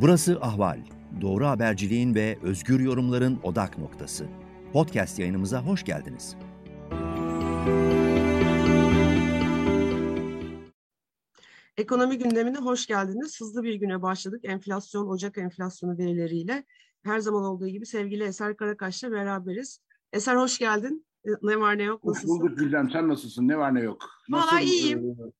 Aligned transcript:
Burası 0.00 0.38
Ahval. 0.40 0.80
Doğru 1.20 1.46
haberciliğin 1.46 2.14
ve 2.14 2.38
özgür 2.42 2.80
yorumların 2.80 3.38
odak 3.42 3.78
noktası. 3.78 4.26
Podcast 4.72 5.18
yayınımıza 5.18 5.62
hoş 5.62 5.84
geldiniz. 5.84 6.36
Ekonomi 11.76 12.18
gündemine 12.18 12.58
hoş 12.58 12.86
geldiniz. 12.86 13.40
Hızlı 13.40 13.62
bir 13.62 13.74
güne 13.74 14.02
başladık. 14.02 14.40
Enflasyon, 14.44 15.06
Ocak 15.08 15.38
enflasyonu 15.38 15.98
verileriyle. 15.98 16.64
Her 17.04 17.18
zaman 17.18 17.44
olduğu 17.44 17.68
gibi 17.68 17.86
sevgili 17.86 18.24
Eser 18.24 18.56
Karakaş'la 18.56 19.12
beraberiz. 19.12 19.80
Eser 20.12 20.36
hoş 20.36 20.58
geldin. 20.58 21.06
Ne 21.42 21.60
var 21.60 21.78
ne 21.78 21.82
yok 21.82 22.04
nasılsın? 22.04 22.28
Hoş 22.28 22.40
bulduk 22.40 22.58
Gülden. 22.58 22.88
Sen 22.92 23.08
nasılsın? 23.08 23.48
Ne 23.48 23.58
var 23.58 23.74
ne 23.74 23.80
yok? 23.80 24.10
Nasıl, 24.28 24.48
Valla 24.48 24.60
iyiyim. 24.60 24.98
E, 24.98 25.32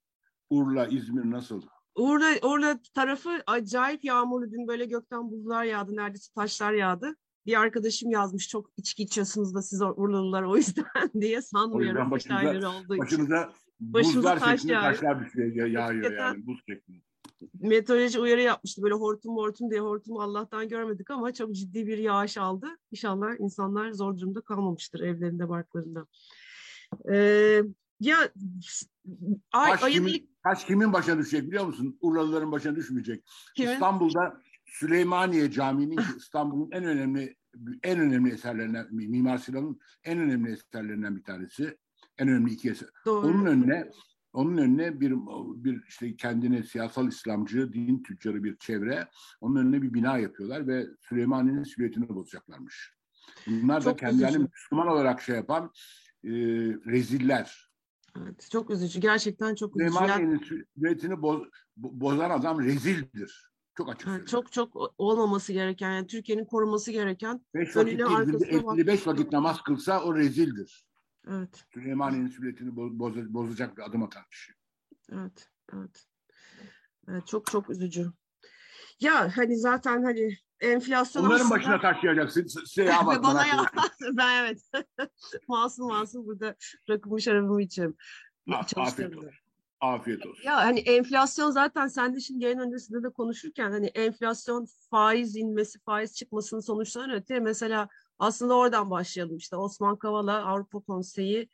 Urla, 0.50 0.86
İzmir 0.86 1.30
nasıl? 1.30 1.62
Urla, 1.96 2.48
Urla 2.48 2.78
tarafı 2.94 3.30
acayip 3.46 4.04
yağmurlu. 4.04 4.50
Dün 4.50 4.68
böyle 4.68 4.84
gökten 4.84 5.30
buzlar 5.30 5.64
yağdı. 5.64 5.96
Neredeyse 5.96 6.32
taşlar 6.34 6.72
yağdı. 6.72 7.16
Bir 7.46 7.60
arkadaşım 7.60 8.10
yazmış 8.10 8.48
çok 8.48 8.70
içki 8.76 9.02
içiyorsunuz 9.02 9.54
da 9.54 9.62
siz 9.62 9.82
Urlalılar 9.82 10.42
o 10.42 10.56
yüzden 10.56 10.84
diye 11.20 11.42
sanmıyorum. 11.42 12.12
O 12.12 12.16
yüzden 12.16 12.88
başınıza, 12.90 13.52
başınıza 13.80 14.18
buzlar 14.18 14.38
taş 14.38 14.60
şeklinde 14.60 14.72
yağıyor. 14.72 14.92
taşlar 14.92 15.24
düşüyor, 15.24 15.66
yağıyor 15.66 16.12
yani 16.12 16.46
buz 16.46 16.58
şeklinde. 16.68 17.06
Meteoroloji 17.60 18.20
uyarı 18.20 18.40
yapmıştı 18.42 18.82
böyle 18.82 18.94
hortum 18.94 19.36
hortum 19.36 19.70
diye 19.70 19.80
hortumu 19.80 20.20
Allah'tan 20.20 20.68
görmedik 20.68 21.10
ama 21.10 21.32
çok 21.32 21.54
ciddi 21.54 21.86
bir 21.86 21.98
yağış 21.98 22.38
aldı. 22.38 22.66
İnşallah 22.90 23.40
insanlar 23.40 23.92
zor 23.92 24.18
durumda 24.18 24.40
kalmamıştır 24.40 25.00
evlerinde 25.00 25.48
barklarında. 25.48 26.06
Ee, 27.10 27.62
ya 28.00 28.18
ay, 29.52 29.78
taş, 29.78 29.92
kimin, 29.92 30.12
ilk... 30.12 30.66
kimin 30.66 30.92
başına 30.92 31.18
düşecek 31.18 31.46
biliyor 31.46 31.66
musun? 31.66 31.98
Urlalıların 32.00 32.52
başına 32.52 32.76
düşmeyecek. 32.76 33.24
Kimin? 33.56 33.72
İstanbul'da 33.72 34.40
Süleymaniye 34.66 35.50
Camii'nin 35.50 36.00
İstanbul'un 36.16 36.70
en 36.72 36.84
önemli 36.84 37.36
en 37.82 38.00
önemli 38.00 38.32
eserlerinden 38.32 38.86
Mimar 38.90 39.38
Sinan'ın 39.38 39.80
en 40.04 40.18
önemli 40.18 40.52
eserlerinden 40.52 41.16
bir 41.16 41.24
tanesi. 41.24 41.78
En 42.18 42.28
önemli 42.28 42.52
iki 42.52 42.70
eser. 42.70 42.88
Doğru. 43.06 43.26
Onun 43.26 43.46
önüne 43.46 43.90
onun 44.32 44.56
önüne 44.56 45.00
bir 45.00 45.12
bir 45.64 45.84
işte 45.88 46.16
kendine 46.16 46.62
siyasal 46.62 47.08
İslamcı, 47.08 47.72
din 47.72 48.02
tüccarı 48.02 48.44
bir 48.44 48.56
çevre, 48.56 49.08
onun 49.40 49.56
önüne 49.56 49.82
bir 49.82 49.94
bina 49.94 50.18
yapıyorlar 50.18 50.66
ve 50.66 50.86
Süleymaniye'nin 51.00 51.64
silüetini 51.64 52.08
bozacaklarmış. 52.08 52.92
Bunlar 53.46 53.80
Çok 53.80 53.92
da 53.92 53.96
kendilerini. 53.96 54.48
Müslüman 54.54 54.88
olarak 54.88 55.22
şey 55.22 55.36
yapan 55.36 55.72
e, 56.24 56.30
reziller. 56.86 57.70
Evet, 58.16 58.48
çok 58.50 58.70
üzücü. 58.70 59.00
Gerçekten 59.00 59.54
çok 59.54 59.76
üzücü. 59.76 59.94
Süleymaniye'nin 59.94 60.64
silüetini 60.74 61.22
boz, 61.22 61.42
bozan 61.76 62.30
adam 62.30 62.60
rezildir. 62.64 63.50
Çok 63.76 63.88
açık 63.88 64.06
yani 64.06 64.26
Çok 64.26 64.52
çok 64.52 64.76
olmaması 64.98 65.52
gereken, 65.52 65.90
yani 65.92 66.06
Türkiye'nin 66.06 66.44
koruması 66.44 66.92
gereken. 66.92 67.46
Beş 67.54 67.76
vakit 67.76 67.98
değil, 67.98 68.86
beş 68.86 69.06
vakit 69.06 69.32
namaz 69.32 69.62
kılsa 69.62 70.04
o 70.04 70.16
rezildir. 70.16 70.86
Evet. 71.28 71.64
Süleymaniye'nin 71.74 72.28
sünnetini 72.28 72.76
boz, 72.76 73.16
bozacak 73.34 73.76
bir 73.76 73.82
adım 73.82 74.02
atan 74.02 74.22
kişi. 74.30 74.52
Evet, 75.12 75.50
evet. 75.74 76.06
evet. 77.08 77.26
Çok 77.26 77.46
çok 77.46 77.70
üzücü. 77.70 78.12
Ya 79.00 79.36
hani 79.36 79.56
zaten 79.56 80.02
hani 80.02 80.38
enflasyon 80.60 81.22
Onların 81.22 81.40
aslında... 81.40 81.50
başına 81.50 81.80
taşıyacaksın. 81.80 82.46
Size 82.46 82.86
bak. 83.06 83.22
Bana 83.22 83.46
ya. 83.46 83.64
ben 84.12 84.44
evet. 84.44 84.60
masum 85.48 85.88
masum 85.88 86.26
burada 86.26 86.54
rakımı 86.88 87.20
şarabımı 87.20 87.62
içerim. 87.62 87.96
Afiyet 88.52 89.16
olsun. 89.16 89.30
Afiyet 89.80 90.26
olsun. 90.26 90.42
Ya 90.44 90.56
hani 90.56 90.80
enflasyon 90.80 91.50
zaten 91.50 91.86
sen 91.86 92.14
de 92.14 92.20
şimdi 92.20 92.44
yayın 92.44 92.58
öncesinde 92.58 93.02
de 93.02 93.10
konuşurken 93.10 93.70
hani 93.70 93.86
enflasyon 93.86 94.66
faiz 94.90 95.36
inmesi, 95.36 95.78
faiz 95.80 96.14
çıkmasının 96.14 96.60
sonuçlarını 96.60 97.14
öte 97.14 97.40
mesela 97.40 97.88
aslında 98.18 98.54
oradan 98.54 98.90
başlayalım 98.90 99.36
işte 99.36 99.56
Osman 99.56 99.96
Kavala 99.96 100.44
Avrupa 100.44 100.80
Konseyi 100.80 101.48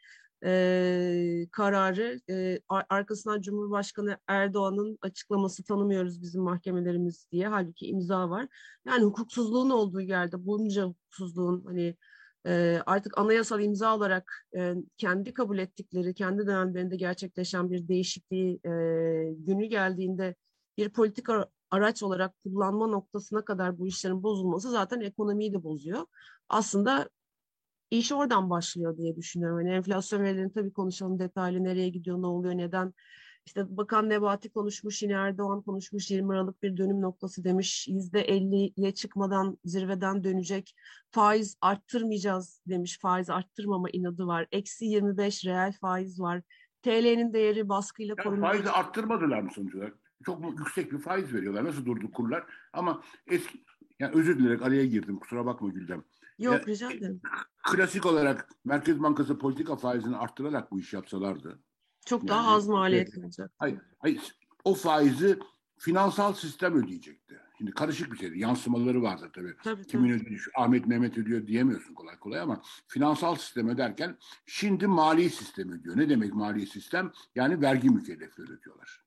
e, 0.44 1.47
kararı 1.53 2.20
e, 2.30 2.60
arkasından 2.69 3.41
Cumhurbaşkanı 3.41 4.19
Erdoğan'ın 4.28 4.98
açıklaması 5.03 5.64
tanımıyoruz 5.64 6.22
bizim 6.22 6.42
mahkemelerimiz 6.42 7.26
diye 7.32 7.48
halbuki 7.48 7.86
imza 7.86 8.30
var. 8.30 8.48
Yani 8.86 9.04
hukuksuzluğun 9.04 9.70
olduğu 9.70 10.00
yerde 10.00 10.47
bunca 10.47 10.84
hukuksuzluğun 10.84 11.64
hani 11.66 11.97
e, 12.47 12.82
artık 12.86 13.19
anayasal 13.19 13.60
imza 13.60 13.97
olarak 13.97 14.47
e, 14.56 14.75
kendi 14.97 15.34
kabul 15.34 15.58
ettikleri 15.58 16.14
kendi 16.14 16.47
dönemlerinde 16.47 16.97
gerçekleşen 16.97 17.70
bir 17.70 17.88
değişikliği 17.88 18.54
e, 18.54 18.70
günü 19.38 19.64
geldiğinde 19.64 20.34
bir 20.78 20.88
politika 20.88 21.47
araç 21.70 22.03
olarak 22.03 22.34
kullanma 22.44 22.86
noktasına 22.86 23.44
kadar 23.44 23.78
bu 23.78 23.86
işlerin 23.86 24.22
bozulması 24.22 24.70
zaten 24.70 25.00
ekonomiyi 25.00 25.53
de 25.53 25.62
bozuyor. 25.62 26.06
Aslında 26.48 27.09
iş 27.98 28.12
oradan 28.12 28.50
başlıyor 28.50 28.97
diye 28.97 29.16
düşünüyorum. 29.16 29.60
Yani 29.60 29.76
enflasyon 29.76 30.22
verilerini 30.22 30.53
tabii 30.53 30.72
konuşalım 30.72 31.19
detaylı 31.19 31.64
nereye 31.64 31.88
gidiyor, 31.88 32.22
ne 32.22 32.26
oluyor, 32.26 32.56
neden. 32.56 32.94
İşte 33.47 33.76
Bakan 33.76 34.08
Nebati 34.08 34.50
konuşmuş, 34.50 35.03
yine 35.03 35.12
Erdoğan 35.12 35.62
konuşmuş, 35.62 36.10
20 36.10 36.32
Aralık 36.32 36.62
bir 36.62 36.76
dönüm 36.76 37.00
noktası 37.00 37.44
demiş. 37.44 37.88
%50'ye 37.88 38.94
çıkmadan 38.94 39.58
zirveden 39.64 40.25
dönecek. 40.25 40.75
Faiz 41.10 41.56
arttırmayacağız 41.60 42.60
demiş. 42.69 42.98
Faiz 43.03 43.30
arttırmama 43.30 43.91
inadı 43.91 44.26
var. 44.26 44.47
Eksi 44.53 44.84
25 44.84 45.44
reel 45.47 45.72
faiz 45.72 46.20
var. 46.20 46.42
TL'nin 46.82 47.32
değeri 47.32 47.69
baskıyla 47.69 48.14
korunmak. 48.14 48.53
Faizi 48.53 48.70
arttırmadılar 48.70 49.41
mı 49.41 49.50
sonuç 49.54 49.74
olarak? 49.74 50.03
çok 50.24 50.59
yüksek 50.59 50.92
bir 50.92 50.98
faiz 50.98 51.34
veriyorlar. 51.34 51.64
Nasıl 51.64 51.86
durdu 51.86 52.10
kurlar? 52.10 52.44
Ama 52.72 53.03
eski 53.26 53.64
yani 53.98 54.14
özür 54.14 54.38
dilerim 54.38 54.62
araya 54.62 54.86
girdim. 54.86 55.19
Kusura 55.19 55.47
bakma 55.47 55.69
Gülden. 55.69 56.04
Yok 56.38 56.54
ya, 56.54 56.66
rica 56.66 56.93
ederim. 56.93 57.20
Klasik 57.62 58.06
olarak 58.06 58.48
Merkez 58.65 59.03
Bankası 59.03 59.38
politika 59.38 59.76
faizini 59.76 60.16
arttırarak 60.16 60.72
bu 60.72 60.81
iş 60.81 60.93
yapsalardı. 60.93 61.62
Çok 62.06 62.20
yani, 62.20 62.28
daha 62.28 62.54
az 62.54 62.69
maliyetli 62.69 63.25
olacak. 63.25 63.53
Hayır, 63.59 63.81
hayır. 63.98 64.37
O 64.65 64.75
faizi 64.75 65.38
finansal 65.78 66.32
sistem 66.32 66.75
ödeyecekti. 66.75 67.41
Şimdi 67.59 67.71
karışık 67.71 68.12
bir 68.12 68.19
şeydi. 68.19 68.38
Yansımaları 68.38 69.03
vardı 69.03 69.31
tabii. 69.34 69.56
tabii 69.65 69.87
Kimin 69.87 70.19
tabii. 70.19 70.26
ödüyor, 70.26 70.47
Ahmet 70.56 70.87
Mehmet 70.87 71.19
ödüyor 71.19 71.47
diyemiyorsun 71.47 71.94
kolay 71.94 72.19
kolay 72.19 72.41
ama 72.41 72.62
finansal 72.87 73.34
sistem 73.34 73.69
öderken 73.69 74.19
şimdi 74.47 74.87
mali 74.87 75.31
sistem 75.31 75.72
ödüyor. 75.72 75.97
Ne 75.97 76.09
demek 76.09 76.34
mali 76.34 76.66
sistem? 76.66 77.12
Yani 77.34 77.60
vergi 77.60 77.91
mükellefleri 77.91 78.53
ödüyorlar. 78.53 79.04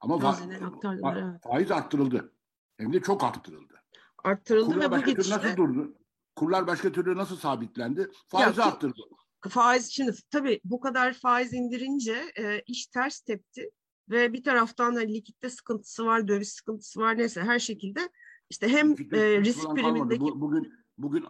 Ama 0.00 0.14
va- 0.14 1.40
faiz 1.42 1.70
arttırıldı. 1.70 2.32
Hem 2.76 2.92
de 2.92 3.02
çok 3.02 3.24
arttırıldı. 3.24 3.74
Arttırıldı 4.24 4.74
Kurlar 4.74 4.90
ve 4.92 4.96
bu 5.02 5.04
gidişle... 5.04 5.34
Nasıl 5.34 5.56
durdu? 5.56 5.94
Kurlar 6.40 6.66
başka 6.66 6.92
türlü 6.92 7.16
nasıl 7.16 7.36
sabitlendi? 7.36 8.10
Faiz 8.28 8.58
ya, 8.58 8.64
arttırdı. 8.64 9.00
Faiz 9.48 9.90
şimdi 9.90 10.14
tabii 10.30 10.60
bu 10.64 10.80
kadar 10.80 11.12
faiz 11.12 11.52
indirince 11.52 12.24
e, 12.38 12.60
iş 12.66 12.86
ters 12.86 13.20
tepti 13.20 13.70
ve 14.10 14.32
bir 14.32 14.44
taraftan 14.44 14.96
da 14.96 15.00
likitte 15.00 15.50
sıkıntısı 15.50 16.06
var, 16.06 16.28
döviz 16.28 16.48
sıkıntısı 16.48 17.00
var 17.00 17.18
neyse 17.18 17.42
her 17.42 17.58
şekilde 17.58 18.08
işte 18.50 18.68
hem 18.68 18.92
e, 18.92 19.40
risk 19.40 19.70
primindeki... 19.70 20.20
Bu, 20.20 20.40
bugün 20.40 20.72
bugün 20.98 21.24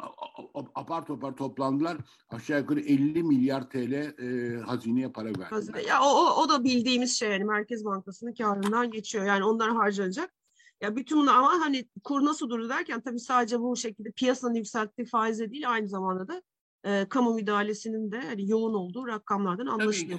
apar 0.74 1.06
topar 1.06 1.36
toplandılar. 1.36 1.96
Aşağı 2.28 2.60
yukarı 2.60 2.80
50 2.80 3.22
milyar 3.22 3.70
TL 3.70 3.92
e, 3.92 4.56
hazineye 4.60 5.12
para 5.12 5.28
verdiler. 5.28 5.84
Ya 5.88 6.02
o, 6.02 6.42
o 6.42 6.48
da 6.48 6.64
bildiğimiz 6.64 7.18
şey 7.18 7.30
yani 7.30 7.44
Merkez 7.44 7.84
Bankası'nın 7.84 8.34
karından 8.34 8.90
geçiyor. 8.90 9.24
Yani 9.24 9.44
onlar 9.44 9.70
harcanacak. 9.70 10.39
Ya 10.80 10.96
bütün 10.96 11.18
bunu 11.18 11.30
ama 11.30 11.60
hani 11.60 11.88
kur 12.04 12.24
nasıl 12.24 12.50
durur 12.50 12.68
derken 12.68 13.00
tabii 13.00 13.20
sadece 13.20 13.60
bu 13.60 13.76
şekilde 13.76 14.10
piyasanın 14.10 14.54
yükselttiği 14.54 15.06
faize 15.06 15.50
değil 15.50 15.70
aynı 15.70 15.88
zamanda 15.88 16.28
da 16.28 16.42
e, 16.84 17.08
kamu 17.08 17.34
müdahalesinin 17.34 18.12
de 18.12 18.20
hani 18.20 18.50
yoğun 18.50 18.74
olduğu 18.74 19.06
rakamlardan 19.06 19.66
anlaşılıyor. 19.66 20.18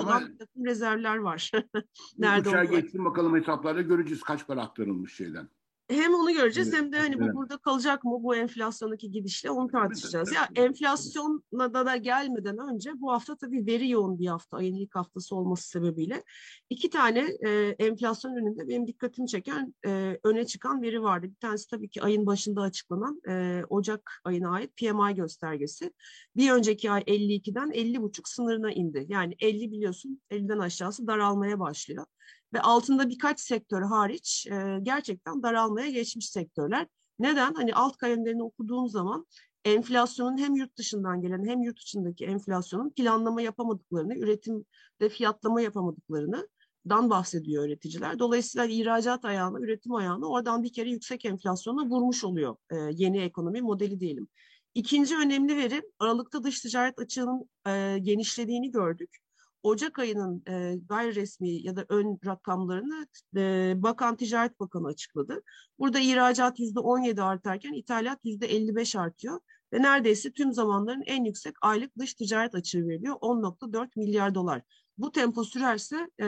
Ama 0.00 0.20
bir 0.20 0.38
takım 0.38 0.64
rezervler 0.64 1.16
var. 1.16 1.50
Nerede 2.18 2.48
Uçağa 2.48 2.64
geçsin 2.64 3.04
bakalım 3.04 3.36
hesaplarda 3.36 3.82
göreceğiz 3.82 4.22
kaç 4.22 4.46
para 4.46 4.62
aktarılmış 4.62 5.14
şeyden 5.14 5.48
hem 5.90 6.14
onu 6.14 6.32
göreceğiz 6.32 6.68
evet. 6.68 6.80
hem 6.80 6.92
de 6.92 6.98
hani 6.98 7.20
bu 7.20 7.34
burada 7.34 7.58
kalacak 7.58 8.04
mı 8.04 8.22
bu 8.22 8.36
enflasyondaki 8.36 9.10
gidişle 9.10 9.50
onu 9.50 9.68
tartışacağız. 9.68 10.32
Ya 10.32 10.48
enflasyonla 10.54 11.74
da, 11.74 11.86
da 11.86 11.96
gelmeden 11.96 12.58
önce 12.58 12.90
bu 12.94 13.12
hafta 13.12 13.36
tabii 13.36 13.66
veri 13.66 13.90
yoğun 13.90 14.18
bir 14.18 14.26
hafta 14.26 14.56
ayın 14.56 14.74
ilk 14.74 14.94
haftası 14.94 15.36
olması 15.36 15.68
sebebiyle 15.68 16.24
iki 16.70 16.90
tane 16.90 17.28
e, 17.46 17.50
enflasyon 17.78 18.36
önünde 18.36 18.68
benim 18.68 18.86
dikkatimi 18.86 19.28
çeken 19.28 19.74
e, 19.86 20.18
öne 20.24 20.46
çıkan 20.46 20.82
veri 20.82 21.02
vardı. 21.02 21.26
Bir 21.30 21.40
tanesi 21.40 21.70
tabii 21.70 21.88
ki 21.88 22.02
ayın 22.02 22.26
başında 22.26 22.60
açıklanan 22.60 23.20
e, 23.28 23.62
Ocak 23.68 24.20
ayına 24.24 24.50
ait 24.50 24.76
PMI 24.76 25.14
göstergesi. 25.14 25.92
Bir 26.36 26.52
önceki 26.52 26.90
ay 26.90 27.02
52'den 27.02 27.70
50,5 27.70 28.20
sınırına 28.24 28.72
indi. 28.72 29.06
Yani 29.08 29.34
50 29.38 29.72
biliyorsun 29.72 30.20
50'den 30.30 30.58
aşağısı 30.58 31.06
daralmaya 31.06 31.60
başlıyor 31.60 32.06
ve 32.52 32.60
altında 32.60 33.08
birkaç 33.08 33.40
sektör 33.40 33.82
hariç 33.82 34.46
e, 34.46 34.78
gerçekten 34.82 35.42
daralmaya 35.42 35.90
geçmiş 35.90 36.30
sektörler. 36.30 36.86
Neden? 37.18 37.54
Hani 37.54 37.74
alt 37.74 37.96
kalemlerini 37.96 38.42
okuduğun 38.42 38.86
zaman 38.86 39.26
enflasyonun 39.64 40.38
hem 40.38 40.54
yurt 40.54 40.76
dışından 40.76 41.20
gelen 41.22 41.46
hem 41.46 41.62
yurt 41.62 41.80
içindeki 41.80 42.24
enflasyonun 42.24 42.90
planlama 42.90 43.42
yapamadıklarını, 43.42 44.14
üretimde 44.14 45.08
fiyatlama 45.08 45.60
yapamadıklarını 45.60 46.48
dan 46.88 47.10
bahsediyor 47.10 47.64
üreticiler. 47.66 48.18
Dolayısıyla 48.18 48.66
ihracat 48.66 49.24
ayağını, 49.24 49.60
üretim 49.64 49.94
ayağını 49.94 50.28
oradan 50.28 50.62
bir 50.62 50.72
kere 50.72 50.90
yüksek 50.90 51.24
enflasyona 51.24 51.86
vurmuş 51.86 52.24
oluyor 52.24 52.56
e, 52.70 52.76
yeni 52.92 53.18
ekonomi 53.18 53.62
modeli 53.62 54.00
diyelim. 54.00 54.28
İkinci 54.74 55.16
önemli 55.16 55.56
veri 55.56 55.82
Aralık'ta 55.98 56.44
dış 56.44 56.60
ticaret 56.60 56.98
açığının 56.98 57.50
e, 57.66 57.98
genişlediğini 57.98 58.70
gördük. 58.70 59.16
Ocak 59.62 59.98
ayının 59.98 60.42
e, 60.48 60.76
gayri 60.88 61.14
resmi 61.14 61.50
ya 61.50 61.76
da 61.76 61.86
ön 61.88 62.18
rakamlarını 62.26 63.06
e, 63.36 63.74
Bakan 63.76 64.16
Ticaret 64.16 64.60
Bakanı 64.60 64.86
açıkladı. 64.86 65.42
Burada 65.78 65.98
ihracat 65.98 66.60
yüzde 66.60 66.80
17 66.80 67.22
artarken 67.22 67.72
ithalat 67.72 68.18
yüzde 68.24 68.46
55 68.46 68.96
artıyor 68.96 69.40
ve 69.72 69.82
neredeyse 69.82 70.32
tüm 70.32 70.52
zamanların 70.52 71.02
en 71.06 71.24
yüksek 71.24 71.54
aylık 71.62 71.98
dış 71.98 72.14
ticaret 72.14 72.54
açığı 72.54 72.88
veriliyor 72.88 73.16
10.4 73.20 73.88
milyar 73.96 74.34
dolar. 74.34 74.62
Bu 74.98 75.12
tempo 75.12 75.44
sürerse 75.44 75.96
e, 76.20 76.24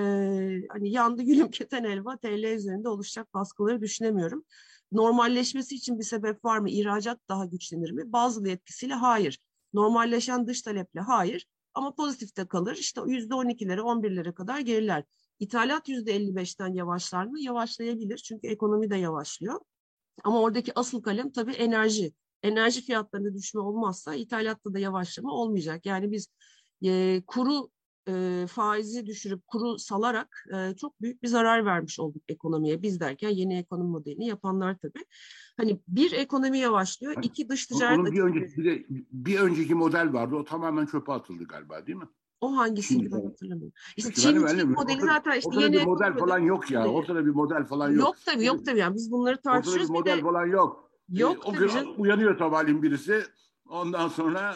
hani 0.69 0.90
yandı 0.90 1.23
gülüm 1.23 1.50
keten 1.50 1.85
elva 1.85 2.17
TL 2.17 2.44
üzerinde 2.44 2.88
oluşacak 2.88 3.35
baskıları 3.35 3.81
düşünemiyorum. 3.81 4.44
Normalleşmesi 4.93 5.75
için 5.75 5.99
bir 5.99 6.05
sebep 6.05 6.44
var 6.44 6.58
mı? 6.58 6.70
İhracat 6.70 7.19
daha 7.28 7.44
güçlenir 7.44 7.90
mi? 7.90 8.12
Bazı 8.12 8.49
etkisiyle 8.49 8.94
hayır. 8.94 9.38
Normalleşen 9.73 10.46
dış 10.46 10.62
taleple 10.62 11.00
hayır. 11.00 11.46
Ama 11.74 11.94
pozitifte 11.94 12.46
kalır. 12.46 12.76
İşte 12.76 13.00
yüzde 13.06 13.34
on 13.34 13.48
ikilere, 13.48 13.82
on 13.82 14.02
birlere 14.02 14.34
kadar 14.34 14.60
geriler. 14.60 15.04
İthalat 15.38 15.88
yüzde 15.88 16.12
elli 16.12 16.34
beşten 16.34 16.74
yavaşlar 16.74 17.24
mı? 17.24 17.40
Yavaşlayabilir. 17.40 18.16
Çünkü 18.19 18.46
ekonomi 18.46 18.90
de 18.90 18.96
yavaşlıyor. 18.96 19.60
Ama 20.24 20.40
oradaki 20.40 20.78
asıl 20.78 21.02
kalem 21.02 21.32
tabii 21.32 21.52
enerji. 21.52 22.12
Enerji 22.42 22.80
fiyatlarında 22.82 23.34
düşme 23.34 23.60
olmazsa 23.60 24.14
ithalatta 24.14 24.74
da 24.74 24.78
yavaşlama 24.78 25.32
olmayacak. 25.32 25.86
Yani 25.86 26.10
biz 26.12 26.28
e, 26.84 27.22
kuru 27.26 27.70
e, 28.08 28.46
faizi 28.46 29.06
düşürüp 29.06 29.46
kuru 29.46 29.78
salarak 29.78 30.44
e, 30.54 30.76
çok 30.76 31.00
büyük 31.00 31.22
bir 31.22 31.28
zarar 31.28 31.64
vermiş 31.64 32.00
olduk 32.00 32.22
ekonomiye. 32.28 32.82
Biz 32.82 33.00
derken 33.00 33.28
yeni 33.28 33.58
ekonomi 33.58 33.90
modelini 33.90 34.26
yapanlar 34.26 34.78
tabii. 34.78 35.04
Hani 35.56 35.81
bir 35.88 36.12
ekonomi 36.12 36.58
yavaşlıyor, 36.58 37.14
hani, 37.14 37.26
iki 37.26 37.49
dış 37.49 37.66
ticaret... 37.66 37.99
Onun 37.99 38.12
bir, 38.12 38.20
önceki, 38.20 38.56
bir, 38.56 38.64
de, 38.64 38.87
bir 39.12 39.38
önceki 39.38 39.75
model 39.75 40.12
vardı, 40.12 40.37
o 40.37 40.44
tamamen 40.44 40.87
çöpe 40.87 41.12
atıldı 41.12 41.44
galiba 41.44 41.87
değil 41.87 41.99
mi? 41.99 42.08
O 42.40 42.56
hangisiydi 42.56 43.12
ben 43.12 43.25
hatırlamıyorum. 43.25 43.72
İşte 43.96 44.12
Çin, 44.12 44.46
Çin 44.46 44.70
modeli 44.70 44.96
ortada, 44.96 45.06
zaten 45.06 45.38
işte 45.38 45.62
yeni 45.62 45.72
bir 45.72 45.84
model 45.84 46.19
falan 46.19 46.38
yok 46.38 46.70
ya. 46.70 46.87
Ortada 46.87 47.26
bir 47.26 47.31
model 47.31 47.66
falan 47.66 47.90
yok. 47.90 48.00
Yok 48.00 48.16
tabii 48.26 48.44
yok 48.44 48.64
tabii. 48.64 48.78
Yani 48.78 48.94
biz 48.94 49.12
bunları 49.12 49.40
tartışıyoruz. 49.40 49.90
Ortada 49.90 49.94
bir 49.94 50.00
model 50.00 50.19
de, 50.19 50.22
falan 50.22 50.46
yok. 50.46 50.90
Yok 51.08 51.37
ee, 51.46 51.49
o. 51.49 51.52
Gün, 51.52 51.94
uyanıyor 51.99 52.38
sabahleyin 52.38 52.82
birisi 52.82 53.22
Ondan 53.69 54.09
sonra 54.09 54.55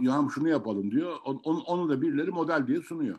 ya 0.00 0.28
şunu 0.34 0.48
yapalım 0.48 0.90
diyor. 0.90 1.16
Onu, 1.24 1.60
onu 1.60 1.88
da 1.88 2.02
birileri 2.02 2.30
model 2.30 2.66
diye 2.66 2.82
sunuyor. 2.82 3.18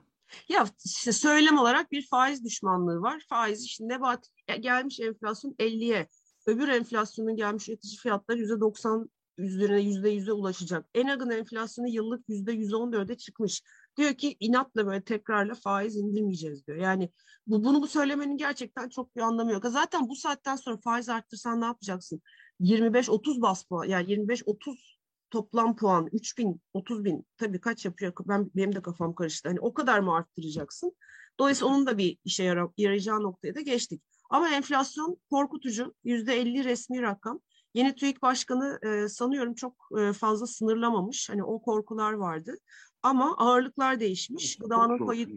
Ya 0.50 0.66
işte 0.86 1.12
söylem 1.12 1.58
olarak 1.58 1.92
bir 1.92 2.08
faiz 2.08 2.44
düşmanlığı 2.44 3.02
var. 3.02 3.26
Faiz 3.30 3.64
işte 3.64 3.88
nebat 3.88 4.30
gelmiş 4.60 5.00
enflasyon 5.00 5.56
50'ye. 5.60 6.08
Öbür 6.48 6.68
enflasyonun 6.68 7.36
gelmiş 7.36 7.70
üretici 7.70 7.98
fiyatları 7.98 8.40
%90 8.40 9.10
üzerine 9.38 9.82
yüzde 9.82 10.10
yüze 10.10 10.32
ulaşacak. 10.32 10.86
Enag'ın 10.94 11.30
enflasyonu 11.30 11.88
yıllık 11.88 12.30
yüzde 12.30 12.52
yüz 12.52 12.74
on 12.74 12.94
dörde 12.94 13.18
çıkmış. 13.18 13.64
Diyor 13.98 14.14
ki 14.14 14.38
inatla 14.40 14.86
böyle 14.86 15.04
tekrarla 15.04 15.56
faiz 15.56 15.96
indirmeyeceğiz 15.96 16.68
diyor. 16.68 16.78
Yani 16.78 17.10
bu 17.48 17.64
bunu 17.64 17.82
bu 17.82 17.88
söylemenin 17.88 18.38
gerçekten 18.38 18.90
çok 18.90 19.16
bir 19.16 19.22
anlamı 19.22 19.52
yok. 19.52 19.66
Zaten 19.66 20.10
bu 20.10 20.16
saatten 20.16 20.56
sonra 20.56 20.78
faiz 20.78 21.10
arttırsan 21.10 21.62
ne 21.62 21.66
yapacaksın? 21.66 22.22
25-30 22.60 23.42
bas 23.42 23.64
puan 23.64 23.86
yani 23.86 24.12
25-30 24.12 24.98
toplam 25.32 25.76
puan 25.76 26.10
3 26.12 26.38
bin, 26.38 26.62
30 26.74 27.06
bin 27.06 27.26
tabii 27.38 27.62
kaç 27.62 27.86
yapıyor? 27.86 28.14
Ben, 28.28 28.52
benim 28.56 28.76
de 28.76 28.82
kafam 28.82 29.16
karıştı. 29.16 29.50
Hani 29.50 29.60
o 29.60 29.74
kadar 29.74 30.00
mı 30.00 30.16
arttıracaksın? 30.16 30.96
Dolayısıyla 31.40 31.74
onun 31.74 31.86
da 31.86 31.98
bir 31.98 32.18
işe 32.26 32.44
yara, 32.44 32.70
yarayacağı 32.78 33.24
noktaya 33.24 33.56
da 33.56 33.62
geçtik. 33.62 34.02
Ama 34.30 34.50
enflasyon 34.50 35.18
korkutucu. 35.30 35.94
Yüzde 36.04 36.34
50 36.34 36.64
resmi 36.64 37.02
rakam. 37.02 37.40
Yeni 37.74 37.96
TÜİK 37.96 38.22
Başkanı 38.22 38.80
e, 38.84 39.10
sanıyorum 39.10 39.54
çok 39.54 39.90
e, 40.00 40.14
fazla 40.14 40.48
sınırlamamış. 40.48 41.30
Hani 41.30 41.44
o 41.44 41.62
korkular 41.62 42.14
vardı. 42.14 42.58
Ama 43.04 43.38
ağırlıklar 43.38 44.00
değişmiş. 44.00 44.58
Gıdanın 44.58 45.06
payı... 45.06 45.28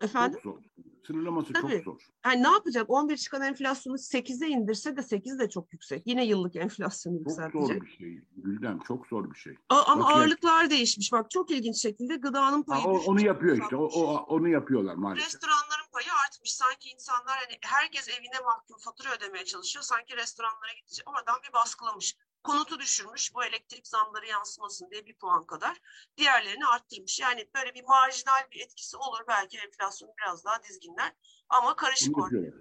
Efendim? 0.00 0.40
Çok 0.42 0.52
zor. 0.52 0.62
Sınırlaması 1.06 1.52
Tabii. 1.52 1.72
çok 1.72 1.84
zor. 1.84 2.00
Yani 2.26 2.42
ne 2.42 2.48
yapacak? 2.48 2.90
11 2.90 3.16
çıkan 3.16 3.42
enflasyonu 3.42 3.96
8'e 3.96 4.48
indirse 4.48 4.96
de 4.96 5.02
8 5.02 5.38
de 5.38 5.48
çok 5.48 5.72
yüksek. 5.72 6.02
Yine 6.06 6.26
yıllık 6.26 6.56
enflasyonu 6.56 7.18
yükseltecek. 7.18 7.52
Çok 7.52 7.68
zor 7.68 7.80
bir 7.80 7.90
şey. 7.90 8.22
Gülden 8.36 8.78
çok 8.78 9.06
zor 9.06 9.30
bir 9.30 9.36
şey. 9.36 9.54
A 9.68 9.82
ama 9.82 10.04
Bak, 10.04 10.16
ağırlıklar 10.16 10.60
yani... 10.60 10.70
değişmiş. 10.70 11.12
Bak 11.12 11.30
çok 11.30 11.50
ilginç 11.50 11.76
şekilde 11.82 12.16
gıdanın 12.16 12.62
payı 12.62 12.82
ha, 12.82 12.88
o, 12.88 12.98
Onu 12.98 13.24
yapıyor 13.24 13.62
işte. 13.62 13.76
O, 13.76 13.84
o, 13.84 14.16
onu 14.16 14.48
yapıyorlar 14.48 14.94
maalesef. 14.94 15.26
Restoranların 15.26 15.90
payı 15.92 16.06
artmış. 16.26 16.54
Sanki 16.54 16.90
insanlar 16.90 17.36
hani 17.38 17.58
herkes 17.60 18.08
evine 18.08 18.40
mahkum 18.44 18.78
fatura 18.78 19.14
ödemeye 19.16 19.44
çalışıyor. 19.44 19.82
Sanki 19.82 20.16
restoranlara 20.16 20.72
gidecek. 20.80 21.10
Oradan 21.10 21.36
bir 21.48 21.52
baskılamış 21.52 22.16
konutu 22.44 22.78
düşürmüş 22.78 23.34
bu 23.34 23.44
elektrik 23.44 23.86
zamları 23.86 24.26
yansımasın 24.26 24.90
diye 24.90 25.06
bir 25.06 25.18
puan 25.18 25.46
kadar 25.46 25.80
diğerlerini 26.16 26.66
arttırmış. 26.66 27.20
Yani 27.20 27.50
böyle 27.54 27.74
bir 27.74 27.84
marjinal 27.84 28.50
bir 28.50 28.60
etkisi 28.60 28.96
olur 28.96 29.24
belki 29.28 29.58
enflasyonu 29.58 30.12
biraz 30.18 30.44
daha 30.44 30.62
dizginler 30.62 31.12
ama 31.48 31.76
karışık 31.76 32.18
ortaya 32.18 32.52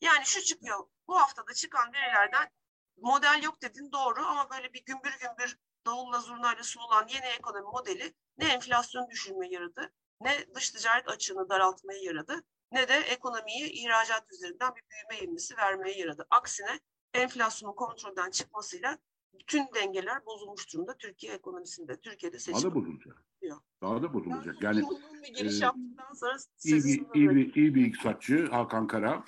Yani 0.00 0.26
şu 0.26 0.42
çıkıyor 0.42 0.86
bu 1.08 1.20
haftada 1.20 1.54
çıkan 1.54 1.92
verilerden 1.92 2.50
model 2.96 3.42
yok 3.42 3.62
dedin 3.62 3.92
doğru 3.92 4.26
ama 4.26 4.50
böyle 4.50 4.72
bir 4.72 4.84
gümbür 4.84 5.18
gümbür 5.20 5.58
davulla 5.86 6.20
zurnayla 6.20 6.62
sunulan 6.62 7.08
yeni 7.08 7.26
ekonomi 7.26 7.66
modeli 7.66 8.14
ne 8.36 8.48
enflasyon 8.48 9.10
düşürmeye 9.10 9.52
yaradı 9.52 9.92
ne 10.20 10.54
dış 10.54 10.70
ticaret 10.70 11.08
açığını 11.08 11.48
daraltmaya 11.48 12.00
yaradı 12.02 12.44
ne 12.72 12.88
de 12.88 12.94
ekonomiyi 12.94 13.72
ihracat 13.72 14.32
üzerinden 14.32 14.74
bir 14.74 14.82
büyüme 14.90 15.24
ivmesi 15.24 15.56
vermeye 15.56 15.98
yaradı. 15.98 16.26
Aksine 16.30 16.80
enflasyonun 17.14 17.74
kontrolden 17.74 18.30
çıkmasıyla 18.30 18.98
bütün 19.40 19.64
dengeler 19.74 20.26
bozulmuş 20.26 20.74
durumda 20.74 20.96
Türkiye 20.96 21.32
ekonomisinde. 21.32 22.00
Türkiye'de 22.00 22.38
seçim. 22.38 22.62
Daha 22.62 22.70
da 22.70 22.74
bozulacak. 22.74 23.24
Daha 23.82 24.02
da 24.02 24.14
bozulacak. 24.14 24.62
Yani, 24.62 24.80
yani 24.80 25.22
bir 25.22 25.34
giriş 25.34 25.62
e, 25.62 25.64
yaptıktan 25.64 26.12
sonra 26.12 26.36
iyi 26.64 26.84
bir, 26.84 27.14
iyi, 27.14 27.30
bir, 27.30 27.54
iyi 27.54 27.74
bir 27.74 27.86
iktisatçı 27.86 28.46
Hakan 28.46 28.86
Kara 28.86 29.24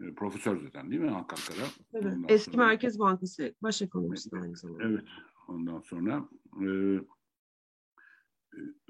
e, 0.00 0.14
profesör 0.14 0.62
zaten 0.62 0.90
değil 0.90 1.02
mi 1.02 1.10
Hakan 1.10 1.38
Kara? 1.48 1.66
Evet. 1.92 2.16
Eski 2.28 2.50
sonra, 2.50 2.66
Merkez 2.66 2.98
Bankası 2.98 3.54
baş 3.62 3.82
ekonomisti 3.82 4.36
aynı 4.36 4.56
zamanda. 4.56 4.84
Evet. 4.84 5.04
Ondan 5.48 5.80
sonra 5.80 6.28
e, 6.60 6.66
e 6.66 7.00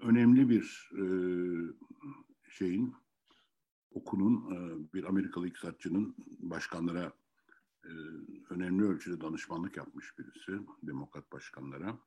önemli 0.03 0.49
bir 0.49 0.91
e, 0.93 1.05
şeyin 2.51 2.95
okunun 3.91 4.55
e, 4.55 4.93
bir 4.93 5.05
Amerikalı 5.05 5.49
iktisatçının 5.49 6.17
başkanlara 6.39 7.13
e, 7.85 7.93
önemli 8.51 8.85
ölçüde 8.85 9.21
danışmanlık 9.21 9.77
yapmış 9.77 10.19
birisi 10.19 10.67
demokrat 10.83 11.33
başkanlara. 11.33 11.99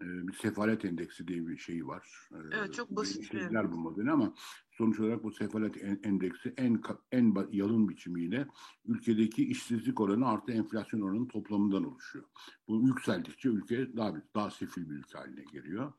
E, 0.00 0.28
bir 0.28 0.32
sefalet 0.32 0.84
endeksi 0.84 1.28
diye 1.28 1.46
bir 1.46 1.56
şey 1.56 1.86
var. 1.86 2.28
E, 2.32 2.36
evet 2.52 2.74
çok 2.74 2.90
basit. 2.90 3.32
Şeyler 3.32 3.72
bu 3.72 3.76
modeli 3.76 4.10
ama 4.10 4.34
sonuç 4.70 5.00
olarak 5.00 5.24
bu 5.24 5.32
sefalet 5.32 5.76
endeksi 6.06 6.54
en 6.56 6.82
en 7.12 7.34
yalın 7.52 7.88
biçimiyle 7.88 8.48
ülkedeki 8.84 9.44
işsizlik 9.44 10.00
oranı 10.00 10.28
artı 10.28 10.52
enflasyon 10.52 11.00
oranının 11.00 11.28
toplamından 11.28 11.84
oluşuyor. 11.84 12.24
Bu 12.68 12.86
yükseldikçe 12.86 13.48
ülke 13.48 13.96
daha 13.96 14.14
daha 14.34 14.50
sefil 14.50 14.90
bir 14.90 14.94
ülke 14.94 15.18
haline 15.18 15.44
geliyor. 15.52 15.92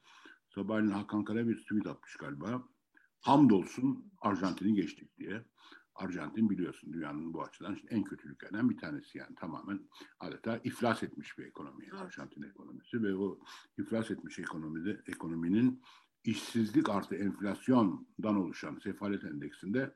Sabahleyin 0.49 0.91
Hakan 0.91 1.23
Kara 1.23 1.47
bir 1.47 1.57
tweet 1.57 1.87
atmış 1.87 2.15
galiba. 2.15 2.67
Hamdolsun 3.21 4.11
Arjantin'i 4.21 4.73
geçtik 4.73 5.17
diye. 5.17 5.45
Arjantin 5.95 6.49
biliyorsun 6.49 6.93
dünyanın 6.93 7.33
bu 7.33 7.43
açıdan 7.43 7.77
en 7.89 8.03
kötü 8.03 8.27
ülkelerden 8.27 8.69
bir 8.69 8.77
tanesi 8.77 9.17
yani 9.17 9.35
tamamen 9.35 9.79
adeta 10.19 10.57
iflas 10.63 11.03
etmiş 11.03 11.37
bir 11.37 11.45
ekonomi 11.45 11.85
evet. 11.91 12.01
Arjantin 12.01 12.41
ekonomisi 12.41 13.03
ve 13.03 13.15
o 13.15 13.39
iflas 13.77 14.11
etmiş 14.11 14.39
ekonomide 14.39 15.01
ekonominin 15.07 15.83
işsizlik 16.23 16.89
artı 16.89 17.15
enflasyondan 17.15 18.35
oluşan 18.35 18.79
sefalet 18.83 19.23
endeksinde 19.23 19.95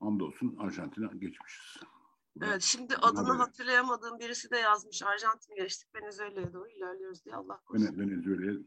hamdolsun 0.00 0.56
Arjantin'e 0.58 1.06
geçmişiz. 1.18 1.82
Evet 2.42 2.62
şimdi 2.62 2.96
adını 2.96 3.28
böyle. 3.28 3.38
hatırlayamadığım 3.38 4.18
birisi 4.18 4.50
de 4.50 4.56
yazmış. 4.56 5.02
Arjantin 5.02 5.54
geçtik 5.54 5.94
Venezuela'ya 5.94 6.52
doğru 6.52 6.68
ilerliyoruz 6.68 7.24
diye 7.24 7.34
Allah 7.34 7.60
korusun. 7.66 7.98
Venezuela'ya 7.98 8.58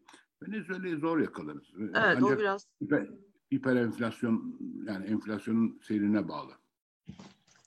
Venezuela'yı 0.43 0.97
zor 0.97 1.19
yakalarız. 1.19 1.71
Evet 1.79 1.95
Ancak 1.95 2.37
o 2.37 2.39
biraz. 2.39 2.67
Hiper, 2.81 3.09
hiper 3.53 3.75
enflasyon 3.75 4.59
yani 4.87 5.05
enflasyonun 5.05 5.79
seyrine 5.83 6.27
bağlı. 6.27 6.61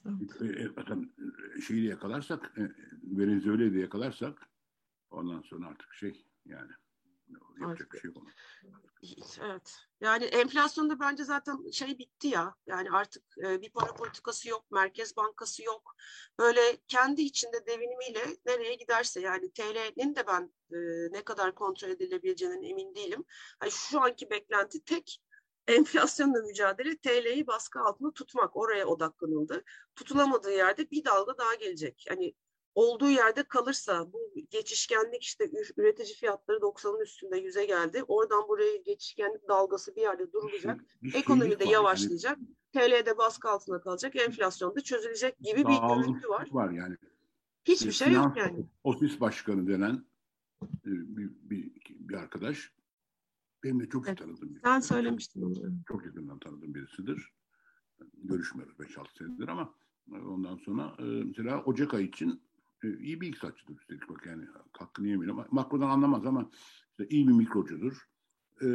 Evet. 0.07 0.43
E, 1.59 1.61
şeyi 1.61 1.83
de 1.83 1.87
yakalarsak, 1.89 2.53
e, 2.59 2.63
Venezuela'yı 3.19 3.75
da 3.75 3.79
yakalarsak 3.79 4.49
ondan 5.11 5.43
sonra 5.43 5.67
artık 5.67 5.95
şey 5.95 6.27
yani 6.47 6.71
yapacak 7.61 7.93
bir 7.93 7.99
şey 7.99 8.11
yok. 8.11 8.27
Evet. 9.43 9.79
Yani 10.01 10.25
enflasyonda 10.25 11.01
bence 11.01 11.25
zaten 11.25 11.71
şey 11.71 11.99
bitti 11.99 12.29
ya. 12.29 12.55
Yani 12.67 12.91
artık 12.91 13.23
e, 13.39 13.61
bir 13.61 13.71
para 13.71 13.95
politikası 13.95 14.49
yok, 14.49 14.71
Merkez 14.71 15.17
Bankası 15.17 15.63
yok. 15.63 15.97
Böyle 16.39 16.61
kendi 16.89 17.23
içinde 17.23 17.67
devinimiyle 17.67 18.37
nereye 18.47 18.75
giderse 18.75 19.21
yani 19.21 19.53
TL'nin 19.53 20.15
de 20.15 20.27
ben 20.27 20.53
e, 20.73 20.79
ne 21.13 21.23
kadar 21.25 21.55
kontrol 21.55 21.89
edilebileceğinden 21.89 22.63
emin 22.63 22.95
değilim. 22.95 23.25
Yani 23.63 23.73
şu 23.73 24.01
anki 24.01 24.31
beklenti 24.31 24.85
tek 24.85 25.21
enflasyonla 25.69 26.43
mücadele 26.43 26.97
TL'yi 26.97 27.47
baskı 27.47 27.81
altında 27.81 28.11
tutmak 28.11 28.57
oraya 28.57 28.87
odaklanıldı. 28.87 29.65
Tutulamadığı 29.97 30.53
yerde 30.53 30.91
bir 30.91 31.05
dalga 31.05 31.39
daha 31.39 31.55
gelecek. 31.55 32.07
Yani 32.11 32.35
olduğu 32.75 33.11
yerde 33.11 33.43
kalırsa 33.43 34.13
bu 34.13 34.35
geçişkenlik 34.51 35.23
işte 35.23 35.51
üretici 35.77 36.15
fiyatları 36.15 36.59
90'ın 36.59 37.01
üstünde 37.01 37.39
yüze 37.39 37.65
geldi. 37.65 38.03
Oradan 38.09 38.49
buraya 38.49 38.77
geçişkenlik 38.77 39.49
dalgası 39.49 39.97
bir 39.97 40.01
yerde 40.01 40.33
durulacak. 40.33 40.81
Ekonomi 41.15 41.59
de 41.59 41.65
yavaşlayacak. 41.65 42.39
TL'de 42.73 43.19
baskı 43.19 43.49
altında 43.49 43.81
kalacak. 43.81 44.17
Enflasyon 44.17 44.77
da 44.77 44.81
çözülecek 44.81 45.39
gibi 45.39 45.65
bir 45.65 45.89
görüntü 45.89 46.29
var. 46.29 46.49
var 46.51 46.71
yani. 46.71 46.97
Hiçbir 47.65 47.93
şey 47.93 48.13
yok 48.13 48.37
yani. 48.37 48.67
Ofis 48.85 49.21
başkanı 49.21 49.67
denen 49.69 50.05
e, 50.63 50.91
bir, 50.91 51.31
bir, 51.43 51.73
bir 51.89 52.15
arkadaş 52.15 52.73
benim 53.65 53.81
de 53.81 53.89
çok 53.89 54.09
iyi 54.09 54.15
tanıdığım 54.15 54.55
biri. 54.55 54.61
Sen 54.65 54.81
söylemiştin 54.81 55.43
onu. 55.43 55.55
Çok 55.89 56.07
yakından 56.07 56.39
tanıdığım 56.39 56.75
birisidir. 56.75 57.33
Görüşmüyoruz 58.15 58.77
5-6 58.79 59.19
senedir 59.19 59.49
ama 59.49 59.75
ondan 60.11 60.57
sonra 60.57 60.97
e, 60.99 61.03
mesela 61.03 61.63
Ocak 61.63 61.95
ayı 61.95 62.07
için 62.07 62.43
e, 62.85 62.99
iyi 62.99 63.21
bir 63.21 63.29
iktisatçıdır 63.29 63.79
üstelik 63.79 64.09
bak 64.09 64.27
yani 64.27 64.45
hakkını 64.73 65.09
yemeyelim. 65.09 65.37
Makrodan 65.51 65.91
anlamaz 65.91 66.27
ama 66.27 66.51
işte 66.91 67.15
iyi 67.15 67.29
bir 67.29 67.33
mikrocudur. 67.33 68.09
Ee, 68.63 68.67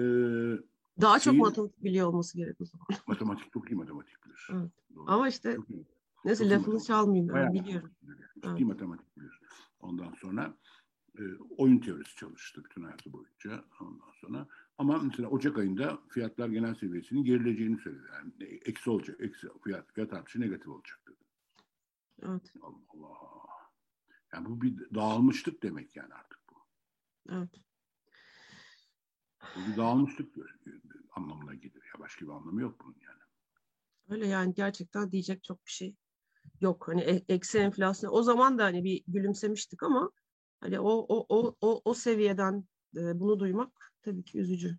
Daha 1.01 1.19
çok 1.19 1.35
matematik 1.35 1.83
biliyor 1.83 2.07
olması 2.07 2.37
gerek 2.37 2.61
o 2.61 2.65
zaman. 2.65 2.87
Matematik 3.07 3.53
çok 3.53 3.71
iyi 3.71 3.75
matematik 3.75 4.25
bilir. 4.25 4.47
Evet. 4.51 4.71
Ama 5.07 5.29
işte 5.29 5.57
neyse 6.25 6.49
lafını 6.49 6.79
çalmayayım 6.79 7.33
ben 7.33 7.53
biliyorum. 7.53 7.91
Ciddi 8.35 8.47
evet. 8.47 8.61
matematik 8.61 9.17
bilir. 9.17 9.39
Ondan 9.79 10.13
sonra 10.21 10.57
e, 11.19 11.21
oyun 11.57 11.77
teorisi 11.77 12.15
çalıştı 12.15 12.63
bütün 12.63 12.83
hayatı 12.83 13.13
boyunca. 13.13 13.65
Ondan 13.81 14.11
sonra 14.21 14.47
ama 14.79 14.97
mesela 14.97 15.29
Ocak 15.29 15.57
ayında 15.57 15.99
fiyatlar 16.09 16.49
genel 16.49 16.75
seviyesinin 16.75 17.23
gerileceğini 17.23 17.77
söyledi. 17.77 18.03
Yani 18.13 18.59
eksi 18.65 18.89
olacak, 18.89 19.21
eksi 19.21 19.47
fiyat, 19.63 19.93
fiyat 19.93 20.13
artışı 20.13 20.41
negatif 20.41 20.67
olacak 20.67 20.99
dedi. 21.07 21.23
Evet. 22.23 22.53
Allah 22.61 23.07
Allah. 23.07 23.49
Yani 24.33 24.49
bu 24.49 24.61
bir 24.61 24.95
dağılmışlık 24.95 25.63
demek 25.63 25.95
yani 25.95 26.13
artık 26.13 26.39
bu. 26.51 26.55
Evet. 27.29 27.49
Bu 29.55 29.71
bir 29.71 29.77
dağılmışlık 29.77 30.35
anlamına 31.11 31.55
gelir. 31.55 31.83
Ya 31.93 31.99
başka 31.99 32.25
bir 32.25 32.31
anlamı 32.31 32.61
yok 32.61 32.79
bunun 32.83 32.97
yani. 33.01 33.19
Öyle 34.09 34.27
yani 34.27 34.53
gerçekten 34.53 35.11
diyecek 35.11 35.43
çok 35.43 35.65
bir 35.65 35.71
şey 35.71 35.95
yok. 36.61 36.87
Hani 36.87 37.01
e, 37.01 37.23
eksi 37.29 37.57
enflasyon 37.59 38.11
o 38.13 38.23
zaman 38.23 38.57
da 38.57 38.63
hani 38.63 38.83
bir 38.83 39.03
gülümsemiştik 39.07 39.83
ama 39.83 40.11
hani 40.61 40.79
o 40.79 41.05
o 41.09 41.25
o 41.29 41.55
o, 41.61 41.81
o 41.85 41.93
seviyeden 41.93 42.65
e, 42.97 43.19
bunu 43.19 43.39
duymak 43.39 43.93
tabii 44.01 44.23
ki 44.23 44.39
üzücü. 44.39 44.77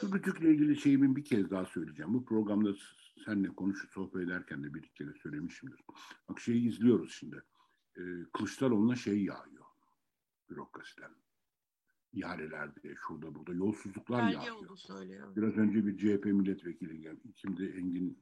Şu 0.00 0.10
küçükle 0.10 0.50
ilgili 0.50 0.76
şeyimi 0.76 1.16
bir 1.16 1.24
kez 1.24 1.50
daha 1.50 1.64
söyleyeceğim. 1.64 2.14
Bu 2.14 2.24
programda 2.24 2.74
seninle 3.24 3.48
konuşup 3.48 3.90
sohbet 3.92 4.22
ederken 4.22 4.64
de 4.64 4.74
bir 4.74 4.82
iki 4.82 4.94
kere 4.94 5.14
söylemişimdir. 5.22 5.80
Bak 6.28 6.40
şeyi 6.40 6.68
izliyoruz 6.68 7.12
şimdi 7.12 7.42
e, 7.96 8.02
Kılıçdaroğlu'na 8.32 8.96
şey 8.96 9.24
yağıyor 9.24 9.64
bürokrasiden. 10.50 11.10
İhalelerde, 12.12 12.94
şurada 13.08 13.34
burada 13.34 13.52
yolsuzluklar 13.52 14.22
Belge 14.22 14.34
yağıyor. 14.34 14.56
Oldu 14.56 14.76
söylüyor. 14.76 15.36
Biraz 15.36 15.56
önce 15.56 15.86
bir 15.86 15.98
CHP 15.98 16.24
milletvekili 16.24 17.00
geldi. 17.00 17.32
Şimdi 17.36 17.64
Engin 17.66 18.18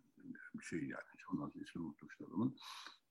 bir 0.54 0.64
şey 0.64 0.80
yani. 0.80 1.04
Ondan 1.32 1.48
sonra 1.48 1.64
ismini 1.64 1.86
unutmuştu 1.86 2.26
adamın. 2.28 2.56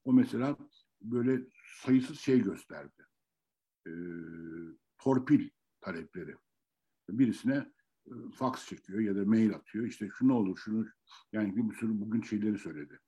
O 0.04 0.12
mesela 0.12 0.56
böyle 1.02 1.46
sayısız 1.82 2.20
şey 2.20 2.42
gösterdi. 2.42 3.06
E, 3.86 3.92
torpil 4.98 5.48
talepleri. 5.80 6.36
Birisine 7.08 7.72
e, 8.06 8.12
fax 8.34 8.66
çekiyor 8.66 9.00
ya 9.00 9.16
da 9.16 9.24
mail 9.24 9.54
atıyor. 9.54 9.86
İşte 9.86 10.08
şu 10.18 10.28
ne 10.28 10.32
olur 10.32 10.58
şunu 10.64 10.86
yani 11.32 11.56
bir 11.56 11.74
sürü 11.74 12.00
bugün 12.00 12.22
şeyleri 12.22 12.58
söyledi 12.58 13.00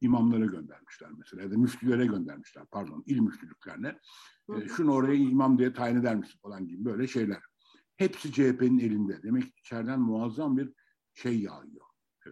imamlara 0.00 0.44
göndermişler 0.44 1.10
mesela 1.18 1.42
ya 1.42 1.50
da 1.50 1.58
müftülere 1.58 2.06
göndermişler 2.06 2.64
pardon 2.70 3.04
il 3.06 3.20
müftülüklerine. 3.20 3.98
E, 4.56 4.68
şunu 4.68 4.92
oraya 4.92 5.14
imam 5.14 5.58
diye 5.58 5.72
tayin 5.72 5.96
eder 5.96 6.16
misin 6.16 6.38
falan 6.42 6.68
gibi 6.68 6.84
böyle 6.84 7.06
şeyler. 7.06 7.42
Hepsi 7.96 8.32
CHP'nin 8.32 8.78
elinde. 8.78 9.22
Demek 9.22 9.42
ki 9.42 9.52
içeriden 9.60 10.00
muazzam 10.00 10.56
bir 10.56 10.72
şey 11.14 11.40
yağıyor 11.40 11.86
e, 12.26 12.30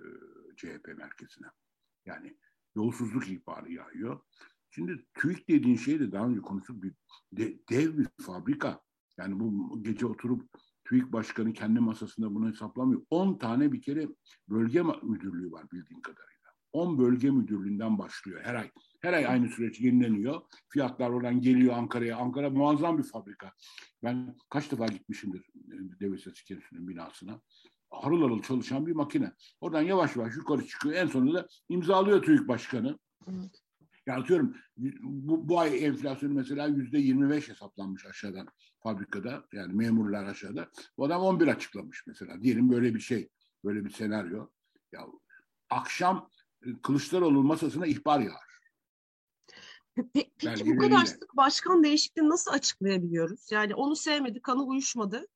CHP 0.56 0.88
merkezine. 0.96 1.46
Yani 2.06 2.38
yolsuzluk 2.76 3.28
ihbarı 3.28 3.72
yağıyor. 3.72 4.20
Şimdi 4.70 5.06
TÜİK 5.14 5.48
dediğin 5.48 5.76
şey 5.76 6.00
de 6.00 6.12
daha 6.12 6.26
önce 6.26 6.40
konuştuk 6.40 6.82
bir 6.82 6.94
de, 7.32 7.58
dev 7.70 7.98
bir 7.98 8.08
fabrika. 8.22 8.80
Yani 9.18 9.40
bu 9.40 9.82
gece 9.82 10.06
oturup 10.06 10.48
TÜİK 10.84 11.12
Başkanı 11.12 11.52
kendi 11.52 11.80
masasında 11.80 12.34
bunu 12.34 12.48
hesaplamıyor. 12.48 13.02
10 13.10 13.38
tane 13.38 13.72
bir 13.72 13.82
kere 13.82 14.08
bölge 14.48 14.82
müdürlüğü 14.82 15.52
var 15.52 15.70
bildiğim 15.72 16.02
kadarıyla. 16.02 16.34
10 16.72 16.98
bölge 16.98 17.30
müdürlüğünden 17.30 17.98
başlıyor 17.98 18.40
her 18.44 18.54
ay. 18.54 18.70
Her 19.00 19.12
ay 19.12 19.26
aynı 19.26 19.48
süreç 19.48 19.80
yenileniyor. 19.80 20.40
Fiyatlar 20.68 21.10
oradan 21.10 21.40
geliyor 21.40 21.74
Ankara'ya. 21.74 22.16
Ankara 22.16 22.50
muazzam 22.50 22.98
bir 22.98 23.02
fabrika. 23.02 23.52
Ben 24.02 24.36
kaç 24.50 24.72
defa 24.72 24.86
gitmişimdir 24.86 25.40
e, 25.40 26.00
Devlet 26.00 26.20
Statistik 26.20 26.72
binasına. 26.72 27.40
Harıl 27.90 28.22
harıl 28.22 28.42
çalışan 28.42 28.86
bir 28.86 28.92
makine. 28.92 29.32
Oradan 29.60 29.82
yavaş 29.82 30.16
yavaş 30.16 30.36
yukarı 30.36 30.66
çıkıyor. 30.66 30.94
En 30.94 31.06
sonunda 31.06 31.34
da 31.34 31.48
imzalıyor 31.68 32.22
TÜİK 32.22 32.48
Başkanı. 32.48 32.98
Evet. 33.28 33.63
Ya 34.06 34.16
atıyorum 34.16 34.56
bu, 35.02 35.48
bu 35.48 35.60
ay 35.60 35.84
enflasyonu 35.84 36.34
mesela 36.34 36.66
yüzde 36.66 36.98
25 36.98 37.48
hesaplanmış 37.48 38.06
aşağıdan 38.06 38.48
fabrikada. 38.82 39.44
Yani 39.52 39.72
memurlar 39.72 40.24
aşağıda. 40.24 40.70
Bu 40.98 41.04
adam 41.04 41.22
11 41.22 41.48
açıklamış 41.48 42.06
mesela. 42.06 42.42
Diyelim 42.42 42.70
böyle 42.72 42.94
bir 42.94 43.00
şey. 43.00 43.28
Böyle 43.64 43.84
bir 43.84 43.90
senaryo. 43.90 44.48
Ya 44.92 45.06
akşam 45.70 46.30
Kılıçdaroğlu'nun 46.82 47.46
masasına 47.46 47.86
ihbar 47.86 48.20
yağar. 48.20 48.54
Peki, 50.14 50.32
peki 50.38 50.66
bu 50.66 50.78
kadar 50.78 51.04
sık 51.04 51.36
başkan 51.36 51.84
değişikliğini 51.84 52.28
nasıl 52.28 52.50
açıklayabiliyoruz? 52.50 53.52
Yani 53.52 53.74
onu 53.74 53.96
sevmedi, 53.96 54.42
kanı 54.42 54.62
uyuşmadı. 54.62 55.26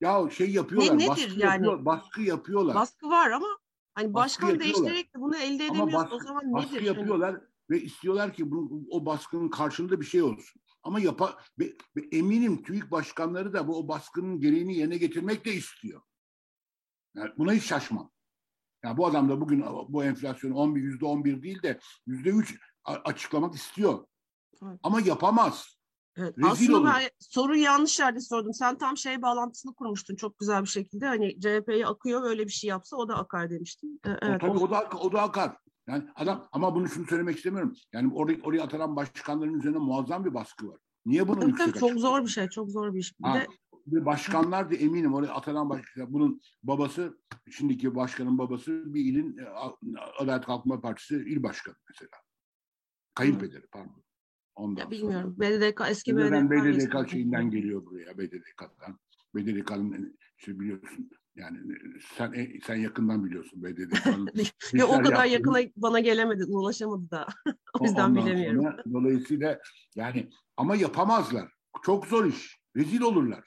Ya 0.00 0.30
şey 0.30 0.50
yapıyorlar, 0.50 0.98
ne, 0.98 1.08
baskı, 1.08 1.22
yani? 1.22 1.42
yapıyor, 1.42 1.84
baskı 1.84 2.22
yapıyorlar. 2.22 2.74
Baskı 2.74 3.08
var 3.08 3.30
ama 3.30 3.48
hani 3.94 4.14
başkan 4.14 4.60
değiştirerek 4.60 5.14
de 5.14 5.20
bunu 5.20 5.36
elde 5.36 5.64
edemiyoruz. 5.64 5.94
Baskı, 5.94 6.16
o 6.16 6.20
zaman 6.20 6.52
baskı 6.52 6.74
nedir? 6.74 6.82
Yapıyorlar 6.82 7.34
hani? 7.34 7.44
ve 7.70 7.80
istiyorlar 7.80 8.32
ki 8.32 8.50
bu, 8.50 8.86
o 8.90 9.06
baskının 9.06 9.48
karşılığında 9.48 10.00
bir 10.00 10.06
şey 10.06 10.22
olsun. 10.22 10.62
Ama 10.82 11.00
yapa, 11.00 11.38
ve, 11.58 11.76
ve 11.96 12.00
eminim 12.12 12.62
TÜİK 12.62 12.90
başkanları 12.90 13.52
da 13.52 13.68
bu 13.68 13.78
o 13.78 13.88
baskının 13.88 14.40
gereğini 14.40 14.76
yerine 14.76 14.96
getirmek 14.96 15.44
de 15.44 15.52
istiyor. 15.52 16.00
Yani 17.14 17.30
buna 17.38 17.52
hiç 17.52 17.64
şaşmam. 17.64 18.10
Yani 18.84 18.96
bu 18.96 19.06
adam 19.06 19.28
da 19.28 19.40
bugün 19.40 19.64
bu 19.88 20.04
enflasyonu 20.04 20.54
11 20.54 20.82
yüzde 20.82 21.04
11 21.04 21.42
değil 21.42 21.62
de 21.62 21.78
yüzde 22.06 22.30
3 22.30 22.60
açıklamak 22.84 23.54
istiyor. 23.54 24.06
Evet. 24.62 24.80
Ama 24.82 25.00
yapamaz. 25.00 25.79
Evet, 26.20 26.38
Rezil 26.38 26.50
aslında 26.50 26.78
olur. 26.78 26.86
ben 26.86 27.08
soruyu 27.18 27.62
yanlış 27.62 27.98
yerde 27.98 28.20
sordum. 28.20 28.54
Sen 28.54 28.78
tam 28.78 28.96
şey 28.96 29.22
bağlantısını 29.22 29.74
kurmuştun 29.74 30.16
çok 30.16 30.38
güzel 30.38 30.62
bir 30.62 30.68
şekilde. 30.68 31.06
Hani 31.06 31.40
CHP'ye 31.40 31.86
akıyor 31.86 32.22
böyle 32.22 32.44
bir 32.46 32.52
şey 32.52 32.68
yapsa 32.70 32.96
o 32.96 33.08
da 33.08 33.14
akar 33.14 33.50
demiştin. 33.50 34.00
Evet, 34.04 34.42
o, 34.42 34.46
tabii 34.46 34.58
o 34.58 34.70
da, 34.70 34.88
o 35.00 35.12
da 35.12 35.22
akar. 35.22 35.56
Yani 35.88 36.04
adam 36.14 36.48
ama 36.52 36.74
bunu 36.74 36.88
şunu 36.88 37.06
söylemek 37.06 37.36
istemiyorum. 37.36 37.74
Yani 37.92 38.12
oraya, 38.14 38.38
oraya 38.42 38.62
atanan 38.62 38.96
başkanların 38.96 39.54
üzerine 39.54 39.78
muazzam 39.78 40.24
bir 40.24 40.34
baskı 40.34 40.68
var. 40.68 40.78
Niye 41.06 41.26
tabii, 41.26 41.46
yüksek 41.46 41.78
Çok 41.78 41.92
zor 41.92 42.22
bir 42.22 42.28
şey, 42.28 42.48
çok 42.48 42.70
zor 42.70 42.94
bir 42.94 42.98
iş. 42.98 43.20
Bir 43.20 43.24
ha, 43.24 43.46
de 43.86 44.04
başkanlar 44.04 44.70
da 44.70 44.74
eminim 44.74 45.14
oraya 45.14 45.32
atanan 45.32 45.70
başkan 45.70 46.12
bunun 46.12 46.40
babası 46.62 47.18
şimdiki 47.50 47.94
başkanın 47.94 48.38
babası 48.38 48.94
bir 48.94 49.04
ilin 49.04 49.38
e, 49.38 49.44
Adalet 50.18 50.46
Kalkınma 50.46 50.80
Partisi 50.80 51.14
il 51.14 51.42
başkanı 51.42 51.74
mesela. 51.88 52.10
Kayınpederi 53.14 53.66
pardon. 53.72 54.02
Ondan 54.54 54.82
ya 54.82 54.90
bilmiyorum. 54.90 55.36
Sonra. 55.38 55.50
BDDK 55.50 55.80
eski 55.88 56.16
BDDK. 56.16 56.50
BDDK 56.50 57.10
şeyinden 57.10 57.50
geliyor 57.50 57.86
buraya 57.86 58.18
BDDK'dan. 58.18 58.98
BDDK'nın 59.34 60.18
işte 60.38 60.60
biliyorsun 60.60 61.10
yani 61.34 61.58
sen 62.16 62.32
e, 62.32 62.60
sen 62.66 62.76
yakından 62.76 63.24
biliyorsun 63.24 63.62
BDDK'nın. 63.62 64.28
ya 64.72 64.86
o 64.86 65.02
kadar 65.02 65.24
yaptığını. 65.24 65.60
yakına 65.60 65.72
bana 65.76 66.00
gelemedi, 66.00 66.44
ulaşamadı 66.44 67.10
da. 67.10 67.26
o 67.80 67.84
yüzden 67.84 68.10
Ondan 68.10 68.26
bilemiyorum. 68.26 68.62
Sonra, 68.62 68.84
dolayısıyla 68.92 69.60
yani 69.94 70.30
ama 70.56 70.76
yapamazlar. 70.76 71.52
Çok 71.82 72.06
zor 72.06 72.24
iş. 72.24 72.60
Rezil 72.76 73.00
olurlar. 73.00 73.44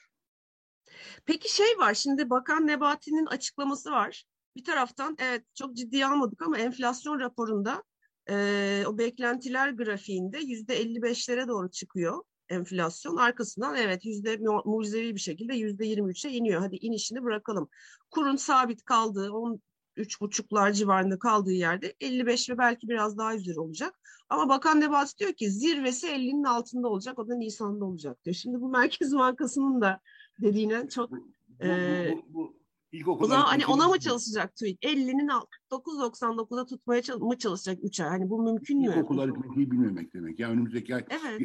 Peki 1.26 1.54
şey 1.54 1.78
var 1.78 1.94
şimdi 1.94 2.30
Bakan 2.30 2.66
Nebati'nin 2.66 3.26
açıklaması 3.26 3.90
var. 3.90 4.24
Bir 4.56 4.64
taraftan 4.64 5.16
evet 5.18 5.44
çok 5.54 5.76
ciddiye 5.76 6.06
almadık 6.06 6.42
ama 6.42 6.58
enflasyon 6.58 7.20
raporunda 7.20 7.82
e, 8.30 8.84
o 8.86 8.98
beklentiler 8.98 9.70
grafiğinde 9.70 10.38
yüzde 10.38 10.82
55'lere 10.82 11.48
doğru 11.48 11.70
çıkıyor 11.70 12.22
enflasyon. 12.48 13.16
Arkasından 13.16 13.76
evet 13.76 14.04
yüzde 14.04 14.38
mucizevi 14.64 15.14
bir 15.14 15.20
şekilde 15.20 15.54
yüzde 15.54 15.84
23'e 15.84 16.30
iniyor. 16.30 16.60
Hadi 16.60 16.76
inişini 16.76 17.22
bırakalım. 17.22 17.68
Kurun 18.10 18.36
sabit 18.36 18.84
kaldığı 18.84 19.32
13 19.32 20.20
buçuklar 20.20 20.72
civarında 20.72 21.18
kaldığı 21.18 21.52
yerde 21.52 21.94
55 22.00 22.50
ve 22.50 22.58
belki 22.58 22.88
biraz 22.88 23.18
daha 23.18 23.34
üzeri 23.34 23.60
olacak. 23.60 24.00
Ama 24.28 24.48
Bakan 24.48 24.80
Nebati 24.80 25.18
diyor 25.18 25.32
ki 25.32 25.50
zirvesi 25.50 26.06
50'nin 26.06 26.44
altında 26.44 26.88
olacak. 26.88 27.18
O 27.18 27.28
da 27.28 27.34
Nisan'da 27.34 27.84
olacak 27.84 28.24
diyor. 28.24 28.34
Şimdi 28.34 28.60
bu 28.60 28.68
Merkez 28.68 29.14
Bankası'nın 29.14 29.80
da 29.80 30.00
dediğine 30.42 30.88
çok... 30.88 31.10
Bu, 31.10 31.16
bu, 31.60 31.64
e... 31.64 32.14
bu, 32.28 32.63
o 33.06 33.26
zaman 33.26 33.42
hani 33.42 33.66
ona 33.66 33.88
mı 33.88 33.98
çalışacak 33.98 34.56
TÜİK? 34.56 34.82
50'nin 34.82 35.28
9.99'a 35.70 36.66
tutmaya 36.66 37.02
mı 37.20 37.38
çalışacak 37.38 37.78
3 37.82 38.00
ay? 38.00 38.08
Hani 38.08 38.30
bu 38.30 38.42
mümkün 38.42 38.80
mü? 38.80 38.86
İlkokul 38.86 39.18
aritmetiği 39.18 39.70
bilmemek 39.70 40.14
demek. 40.14 40.38
Yani 40.38 40.52
önümüzdeki 40.52 40.94
ay 40.94 41.04
evet. 41.10 41.40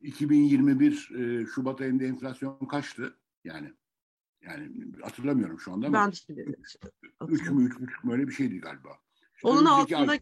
2021 0.00 1.10
e, 1.18 1.46
Şubat 1.46 1.80
ayında 1.80 2.04
enflasyon 2.04 2.66
kaçtı? 2.66 3.14
Yani 3.44 3.72
yani 4.42 4.68
hatırlamıyorum 5.02 5.60
şu 5.60 5.72
anda 5.72 5.86
ama. 5.86 6.10
Ben 6.28 6.36
de 6.36 6.44
3 7.28 7.50
mü 7.50 7.68
3,5 7.68 8.06
mü 8.06 8.12
öyle 8.12 8.28
bir 8.28 8.32
şeydi 8.32 8.60
galiba. 8.60 8.88
İşte 9.36 9.48
Onun 9.48 9.64
altında 9.64 10.12
ay, 10.12 10.20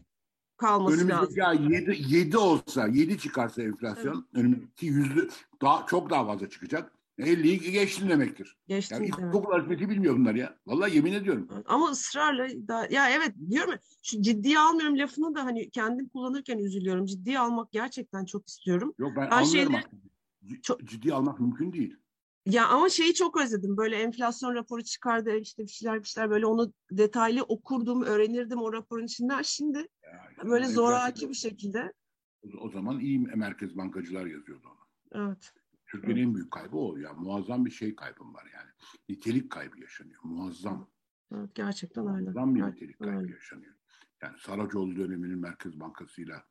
kalması 0.57 0.95
önümüzdeki 0.95 1.39
lazım. 1.39 1.61
Önümüzdeki 1.61 1.93
ay 1.93 2.07
7, 2.07 2.15
7 2.15 2.37
olsa 2.37 2.87
7 2.87 3.17
çıkarsa 3.17 3.63
enflasyon 3.63 4.15
evet. 4.15 4.43
önümüzdeki 4.43 4.85
yüzde 4.85 5.27
daha 5.61 5.85
çok 5.85 6.09
daha 6.09 6.25
fazla 6.25 6.49
çıkacak. 6.49 6.91
50'yi 7.21 7.71
geçtin 7.71 8.09
demektir. 8.09 8.57
Geçtin 8.67 9.03
ya, 9.03 9.17
demek. 9.17 9.35
Okul 9.35 9.51
aritmetiği 9.51 9.89
bilmiyor 9.89 10.15
bunlar 10.15 10.35
ya. 10.35 10.57
Vallahi 10.67 10.95
yemin 10.95 11.13
ediyorum. 11.13 11.63
Ama 11.65 11.91
ısrarla 11.91 12.49
da, 12.67 12.87
ya 12.91 13.09
evet 13.09 13.33
diyorum 13.49 13.75
şu 14.03 14.21
ciddiye 14.21 14.59
almıyorum 14.59 14.97
lafını 14.97 15.35
da 15.35 15.45
hani 15.45 15.69
kendim 15.69 16.09
kullanırken 16.09 16.57
üzülüyorum. 16.57 17.05
Ciddiye 17.05 17.39
almak 17.39 17.71
gerçekten 17.71 18.25
çok 18.25 18.47
istiyorum. 18.47 18.93
Yok 18.97 19.11
ben, 19.15 19.31
ben 19.31 19.37
anlıyorum 19.37 19.73
şeyleri, 19.73 20.61
çok, 20.61 20.83
ciddiye 20.83 21.13
almak 21.13 21.39
mümkün 21.39 21.73
değil. 21.73 21.95
Ya 22.45 22.67
ama 22.67 22.89
şeyi 22.89 23.13
çok 23.13 23.41
özledim. 23.41 23.77
Böyle 23.77 23.95
enflasyon 23.95 24.55
raporu 24.55 24.83
çıkardı 24.83 25.37
işte 25.37 25.63
bir 25.63 25.71
şeyler 25.71 25.99
bir 25.99 26.07
şeyler 26.07 26.29
böyle 26.29 26.45
onu 26.45 26.73
detaylı 26.91 27.43
okurdum, 27.43 28.03
öğrenirdim 28.03 28.61
o 28.61 28.73
raporun 28.73 29.05
içinden. 29.05 29.41
Şimdi 29.41 29.77
ya, 30.03 30.49
böyle 30.49 30.67
zoraki 30.67 31.29
bir 31.29 31.33
şekilde. 31.33 31.93
O 32.59 32.69
zaman 32.69 32.99
iyi 32.99 33.19
merkez 33.19 33.77
bankacılar 33.77 34.25
yazıyordu 34.25 34.67
onu. 34.67 34.81
Evet. 35.25 35.53
Türkiye'nin 35.91 36.21
en 36.21 36.35
büyük 36.35 36.51
kaybı 36.51 36.77
o. 36.77 36.97
Ya 36.97 37.13
muazzam 37.13 37.65
bir 37.65 37.71
şey 37.71 37.95
kaybım 37.95 38.33
var 38.33 38.47
yani. 38.53 38.69
Nitelik 39.09 39.51
kaybı 39.51 39.79
yaşanıyor. 39.79 40.21
Muazzam. 40.23 40.89
Evet, 41.35 41.55
gerçekten 41.55 42.07
öyle. 42.07 42.23
Muazzam 42.23 42.55
bir 42.55 42.61
nitelik 42.61 42.99
kaybı 42.99 43.17
öyle. 43.17 43.31
yaşanıyor. 43.31 43.73
Yani 44.21 44.39
Saracoğlu 44.39 44.95
döneminin 44.95 45.39
Merkez 45.39 45.79
Bankası'yla 45.79 46.43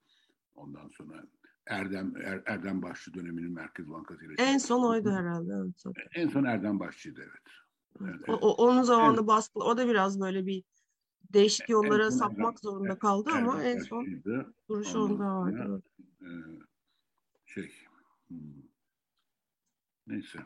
ondan 0.55 0.89
sonra 0.89 1.25
Erdem 1.67 2.17
er, 2.17 2.43
Erdem 2.47 2.83
Başçı 2.83 3.15
döneminin 3.15 3.53
Merkez 3.53 3.91
Bankası 3.91 4.25
ile. 4.25 4.35
En 4.39 4.59
son 4.59 4.85
oydu 4.85 5.11
herhalde. 5.11 5.53
Evet. 5.53 5.97
En 6.15 6.29
son 6.29 6.45
Erdem 6.45 6.81
Başçı'ydı 6.81 7.21
evet. 7.21 7.55
evet, 8.01 8.21
evet. 8.29 8.39
O, 8.43 8.55
onun 8.55 9.13
evet. 9.13 9.27
baskı 9.27 9.59
o 9.59 9.77
da 9.77 9.89
biraz 9.89 10.21
böyle 10.21 10.47
bir 10.47 10.65
değişik 11.33 11.69
yollara 11.69 12.11
sapmak 12.11 12.39
Erdem, 12.39 12.59
zorunda 12.63 12.99
kaldı 12.99 13.31
Erdem 13.31 13.49
ama 13.49 13.63
en 13.63 13.79
son 13.79 14.07
duruşu 14.69 14.99
onda 14.99 15.25
vardı. 15.25 15.83
E, 16.21 16.29
şey 17.45 17.73
hmm. 18.29 18.70
Neyse 20.11 20.39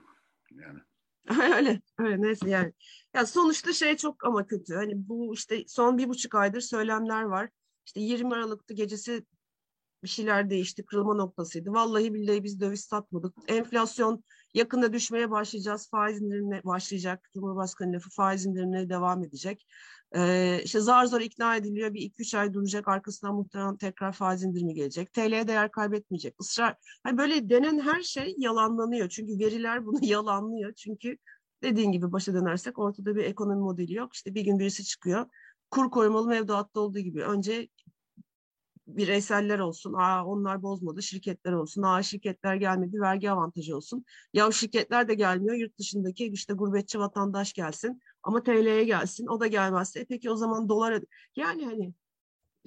yani. 0.51 0.79
öyle 1.57 1.81
öyle 1.99 2.23
neyse 2.23 2.51
yani. 2.51 2.73
Ya 3.15 3.27
sonuçta 3.27 3.73
şey 3.73 3.97
çok 3.97 4.25
ama 4.25 4.47
kötü. 4.47 4.75
Hani 4.75 5.09
bu 5.09 5.35
işte 5.35 5.65
son 5.67 5.99
bir 5.99 6.09
buçuk 6.09 6.35
aydır 6.35 6.61
söylemler 6.61 7.23
var. 7.23 7.51
İşte 7.87 8.01
20 8.01 8.35
Aralık'ta 8.35 8.75
gecesi 8.75 9.25
bir 10.03 10.09
şeyler 10.09 10.51
değişti, 10.51 10.85
kırılma 10.85 11.15
noktasıydı. 11.15 11.71
Vallahi 11.71 12.15
billahi 12.15 12.45
biz 12.45 12.61
döviz 12.61 12.81
satmadık. 12.81 13.35
Enflasyon 13.49 14.25
yakında 14.55 14.93
düşmeye 14.93 15.31
başlayacağız, 15.31 15.91
faiz 15.91 16.23
indirimine 16.23 16.65
başlayacak. 16.65 17.31
Cumhurbaşkanı 17.35 17.93
lafı 17.93 18.11
faiz 18.11 18.47
indirimine 18.47 18.89
devam 18.89 19.25
edecek. 19.25 19.67
Ee, 20.17 20.61
işte 20.65 20.81
zar 20.81 21.07
zor 21.07 21.21
ikna 21.21 21.57
ediliyor, 21.57 21.95
bir 21.95 22.01
iki 22.01 22.23
üç 22.23 22.35
ay 22.35 22.55
duracak, 22.55 22.89
arkasından 22.89 23.35
muhtemelen 23.35 23.77
tekrar 23.77 24.13
faiz 24.13 24.43
indirimi 24.43 24.75
gelecek. 24.75 25.13
TL'ye 25.13 25.49
değer 25.49 25.71
kaybetmeyecek. 25.71 26.35
Israr, 26.41 26.77
hani 27.03 27.19
böyle 27.19 27.49
denen 27.49 27.81
her 27.81 28.03
şey 28.03 28.35
yalanlanıyor. 28.39 29.09
Çünkü 29.09 29.39
veriler 29.39 29.87
bunu 29.87 29.99
yalanlıyor. 30.03 30.73
Çünkü 30.75 31.17
dediğin 31.63 31.93
gibi 31.93 32.13
başa 32.13 32.35
dönersek 32.35 32.79
ortada 32.79 33.17
bir 33.17 33.25
ekonomi 33.25 33.61
modeli 33.61 33.95
yok. 33.95 34.15
İşte 34.15 34.35
bir 34.35 34.45
gün 34.45 34.59
birisi 34.59 34.85
çıkıyor. 34.85 35.27
Kur 35.71 35.91
korumalı 35.91 36.29
mevduatta 36.29 36.81
olduğu 36.81 36.99
gibi 36.99 37.23
önce 37.23 37.69
bireyseller 38.87 39.59
olsun, 39.59 39.93
aa 39.93 40.27
onlar 40.27 40.63
bozmadı, 40.63 41.03
şirketler 41.03 41.53
olsun, 41.53 41.83
aa 41.83 42.03
şirketler 42.03 42.55
gelmedi, 42.55 43.01
vergi 43.01 43.31
avantajı 43.31 43.77
olsun. 43.77 44.05
Ya 44.33 44.53
şirketler 44.53 45.09
de 45.09 45.15
gelmiyor, 45.15 45.55
yurt 45.55 45.79
dışındaki 45.79 46.27
işte 46.27 46.55
gurbetçi 46.55 46.99
vatandaş 46.99 47.53
gelsin 47.53 48.01
ama 48.25 48.43
TL'ye 48.43 48.85
gelsin, 48.85 49.27
o 49.27 49.41
da 49.41 49.47
gelmezse 49.47 50.01
e 50.01 50.05
peki 50.05 50.31
o 50.31 50.37
zaman 50.37 50.69
dolar 50.69 51.03
yani 51.37 51.65
hani 51.65 51.95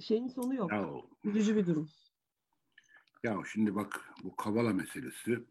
şeyin 0.00 0.28
sonu 0.28 0.54
yok. 0.54 0.72
Ya, 0.72 0.90
Üzücü 1.24 1.56
bir 1.56 1.66
durum. 1.66 1.88
Ya 3.22 3.36
şimdi 3.52 3.74
bak 3.74 4.00
bu 4.24 4.36
Kavala 4.36 4.72
meselesi 4.72 5.44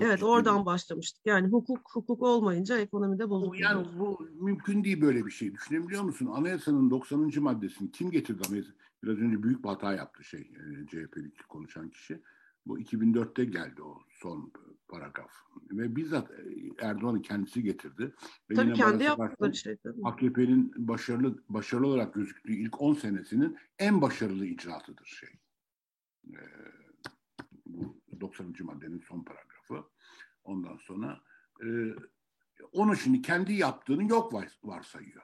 evet 0.00 0.22
oradan 0.22 0.60
bir... 0.60 0.66
başlamıştık. 0.66 1.26
Yani 1.26 1.48
hukuk 1.48 1.90
hukuk 1.92 2.22
olmayınca 2.22 2.78
ekonomide 2.78 3.30
bozuldu. 3.30 3.56
Yani 3.56 3.86
bu 3.98 4.28
mümkün 4.40 4.84
değil 4.84 5.00
böyle 5.00 5.26
bir 5.26 5.30
şey. 5.30 5.54
Düşünebiliyor 5.54 6.02
musun? 6.02 6.26
Anayasanın 6.26 6.90
90. 6.90 7.32
maddesini 7.38 7.90
kim 7.90 8.10
getirdi? 8.10 8.64
Biraz 9.02 9.18
önce 9.18 9.42
büyük 9.42 9.64
bir 9.64 9.68
hata 9.68 9.94
yaptı 9.94 10.24
şey 10.24 10.40
e, 10.40 10.86
CHP'lik 10.86 11.48
konuşan 11.48 11.90
kişi. 11.90 12.22
Bu 12.68 12.80
2004'te 12.80 13.44
geldi 13.44 13.82
o 13.82 14.02
son 14.10 14.52
paragraf. 14.88 15.30
Ve 15.70 15.96
bizzat 15.96 16.30
e, 16.30 16.34
Erdoğan'ın 16.78 17.22
kendisi 17.22 17.62
getirdi. 17.62 18.14
Ve 18.50 18.54
tabii 18.54 18.72
kendi 18.72 19.04
yaptıkları 19.04 19.54
şey. 19.54 19.76
AKP'nin 20.04 20.88
başarılı 20.88 21.42
başarılı 21.48 21.86
olarak 21.86 22.14
gözüktüğü 22.14 22.52
ilk 22.52 22.80
10 22.80 22.94
senesinin 22.94 23.58
en 23.78 24.02
başarılı 24.02 24.46
icraatıdır 24.46 25.06
şey. 25.06 25.28
Ee, 26.26 26.40
bu 27.66 28.00
90. 28.20 28.54
maddenin 28.60 28.98
son 28.98 29.24
paragrafı. 29.24 29.90
Ondan 30.44 30.76
sonra 30.76 31.20
e, 31.64 31.68
onu 32.72 32.96
şimdi 32.96 33.22
kendi 33.22 33.52
yaptığını 33.52 34.08
yok 34.08 34.32
varsayıyor. 34.62 35.22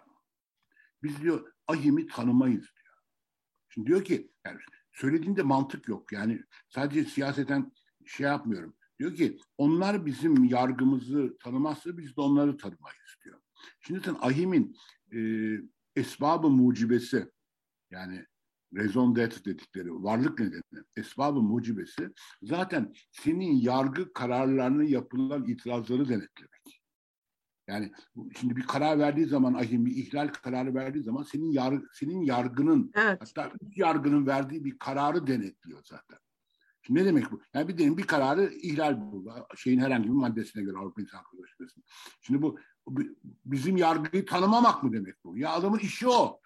Biz 1.02 1.22
diyor 1.22 1.52
ahimi 1.68 2.07
tanımayız 2.07 2.74
Şimdi 3.68 3.87
diyor 3.87 4.04
ki 4.04 4.33
yani 4.46 4.61
söylediğinde 4.94 5.42
mantık 5.42 5.88
yok. 5.88 6.12
Yani 6.12 6.40
sadece 6.68 7.04
siyaseten 7.04 7.72
şey 8.07 8.26
yapmıyorum. 8.26 8.76
Diyor 8.98 9.14
ki 9.14 9.38
onlar 9.59 10.07
bizim 10.07 10.44
yargımızı 10.44 11.37
tanımazsa 11.40 11.96
biz 11.98 12.16
de 12.16 12.20
onları 12.20 12.57
tanımayız 12.57 13.16
diyor. 13.24 13.40
Şimdi 13.80 14.00
sen 14.04 14.16
ahimin 14.20 14.76
e, 15.14 15.18
esbabı 15.96 16.50
mucibesi 16.50 17.30
yani 17.90 18.26
raison 18.76 19.16
d'etre 19.16 19.44
dedikleri 19.44 19.92
varlık 19.92 20.38
nedeni, 20.40 20.85
esbabı 20.96 21.42
mucibesi 21.42 22.11
zaten 22.42 22.94
senin 23.11 23.52
yargı 23.57 24.12
kararlarını 24.12 24.85
yapılan 24.85 25.44
itirazları 25.44 26.09
denetlemek. 26.09 26.84
Yani 27.66 27.92
şimdi 28.40 28.57
bir 28.57 28.66
karar 28.66 28.98
verdiği 28.98 29.27
zaman 29.27 29.55
ahim 29.55 29.87
bir 29.87 29.96
ihlal 29.96 30.29
kararı 30.29 30.74
verdiği 30.74 31.03
zaman 31.03 31.22
senin 31.22 31.50
yar, 31.50 31.74
senin 31.92 32.20
yargının 32.20 32.92
evet. 32.94 33.18
hatta 33.20 33.53
yargının 33.77 34.27
verdiği 34.27 34.64
bir 34.64 34.79
kararı 34.79 35.27
denetliyor 35.27 35.83
zaten. 35.85 36.18
Şimdi 36.83 37.00
ne 37.00 37.05
demek 37.05 37.33
bu? 37.33 37.40
Yani 37.55 37.68
bir 37.68 37.79
dedim 37.79 37.98
bir 37.98 38.07
kararı 38.07 38.53
ihlal 38.55 39.00
bu. 39.00 39.24
Şeyin 39.57 39.81
herhangi 39.81 40.05
bir 40.05 40.14
maddesine 40.14 40.62
göre 40.62 40.77
Avrupa 40.77 41.03
İnsan 41.03 41.18
Hakları 41.18 41.42
Sözleşmesi'nin. 41.42 41.85
Şimdi 42.20 42.42
bu, 42.42 42.59
bu 42.87 43.03
bizim 43.44 43.77
yargıyı 43.77 44.27
tanımamak 44.27 44.83
mı 44.83 44.92
demek 44.92 45.24
bu? 45.24 45.38
Ya 45.38 45.53
adamın 45.53 45.79
işi 45.79 46.09
o. 46.09 46.40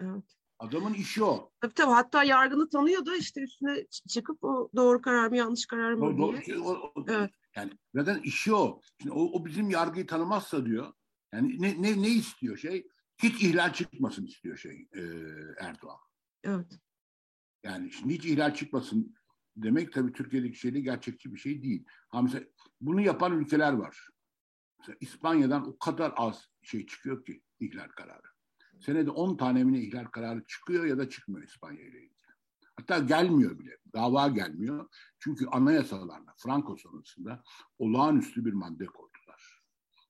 Evet. 0.00 0.24
Adamın 0.58 0.94
işi 0.94 1.24
o. 1.24 1.52
Tabii 1.60 1.74
tabii 1.74 1.92
hatta 1.92 2.24
yargını 2.24 2.68
tanıyor 2.68 3.06
da 3.06 3.16
işte 3.16 3.40
üstüne 3.40 3.86
çıkıp 4.08 4.44
o 4.44 4.70
doğru 4.76 5.02
karar 5.02 5.28
mı 5.28 5.36
yanlış 5.36 5.66
karar 5.66 5.92
mı 5.92 6.04
o, 6.04 6.36
diye. 6.36 6.58
O, 6.58 6.70
o, 6.70 7.04
evet. 7.08 7.30
Yani 7.56 7.72
neden 7.94 8.22
işi 8.22 8.54
o. 8.54 8.80
Şimdi 9.00 9.14
o, 9.14 9.22
o 9.22 9.46
bizim 9.46 9.70
yargıyı 9.70 10.06
tanımazsa 10.06 10.66
diyor. 10.66 10.92
Yani 11.32 11.62
ne, 11.62 11.82
ne, 11.82 12.02
ne 12.02 12.08
istiyor 12.08 12.56
şey? 12.56 12.88
Hiç 13.22 13.42
ihlal 13.42 13.72
çıkmasın 13.72 14.26
istiyor 14.26 14.56
şey 14.56 14.88
e, 14.92 15.00
Erdoğan. 15.60 15.98
Evet. 16.44 16.78
Yani 17.62 17.92
şimdi 17.92 18.14
hiç 18.14 18.24
ihlal 18.24 18.54
çıkmasın 18.54 19.14
demek 19.56 19.92
tabii 19.92 20.12
Türkiye'deki 20.12 20.58
şeyde 20.58 20.80
gerçekçi 20.80 21.34
bir 21.34 21.38
şey 21.38 21.62
değil. 21.62 21.84
Ha 22.08 22.22
mesela 22.22 22.44
bunu 22.80 23.00
yapan 23.00 23.40
ülkeler 23.40 23.72
var. 23.72 24.08
Mesela 24.78 24.96
İspanya'dan 25.00 25.68
o 25.68 25.78
kadar 25.78 26.12
az 26.16 26.48
şey 26.62 26.86
çıkıyor 26.86 27.24
ki 27.24 27.42
ihlal 27.60 27.88
kararı. 27.88 28.32
Senede 28.80 29.10
10 29.10 29.36
tane 29.36 29.64
mi 29.64 29.78
ihlal 29.78 30.04
kararı 30.04 30.44
çıkıyor 30.44 30.84
ya 30.84 30.98
da 30.98 31.08
çıkmıyor 31.08 31.46
İspanya 31.46 31.82
ile. 31.82 32.11
Hatta 32.92 33.04
gelmiyor 33.04 33.58
bile. 33.58 33.76
Dava 33.94 34.28
gelmiyor. 34.28 34.88
Çünkü 35.18 35.46
anayasalarla 35.46 36.34
Franco 36.36 36.76
sonrasında 36.76 37.42
olağanüstü 37.78 38.44
bir 38.44 38.52
madde 38.52 38.86
koydular. 38.86 39.62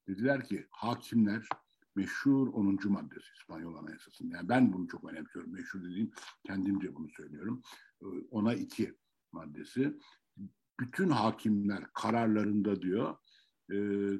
Dediler 0.08 0.44
ki 0.44 0.66
hakimler 0.70 1.48
meşhur 1.94 2.48
10. 2.48 2.78
maddesi 2.84 3.26
İspanyol 3.40 3.76
Anayasası'nda. 3.76 4.36
Yani 4.36 4.48
ben 4.48 4.72
bunu 4.72 4.88
çok 4.88 5.04
önemsiyorum. 5.04 5.52
Meşhur 5.52 5.84
dediğim 5.84 6.10
kendimce 6.46 6.94
bunu 6.94 7.08
söylüyorum. 7.08 7.62
Ee, 8.02 8.06
ona 8.30 8.54
iki 8.54 8.94
maddesi. 9.32 9.98
Bütün 10.80 11.10
hakimler 11.10 11.84
kararlarında 11.94 12.82
diyor 12.82 13.16
e, 13.70 13.76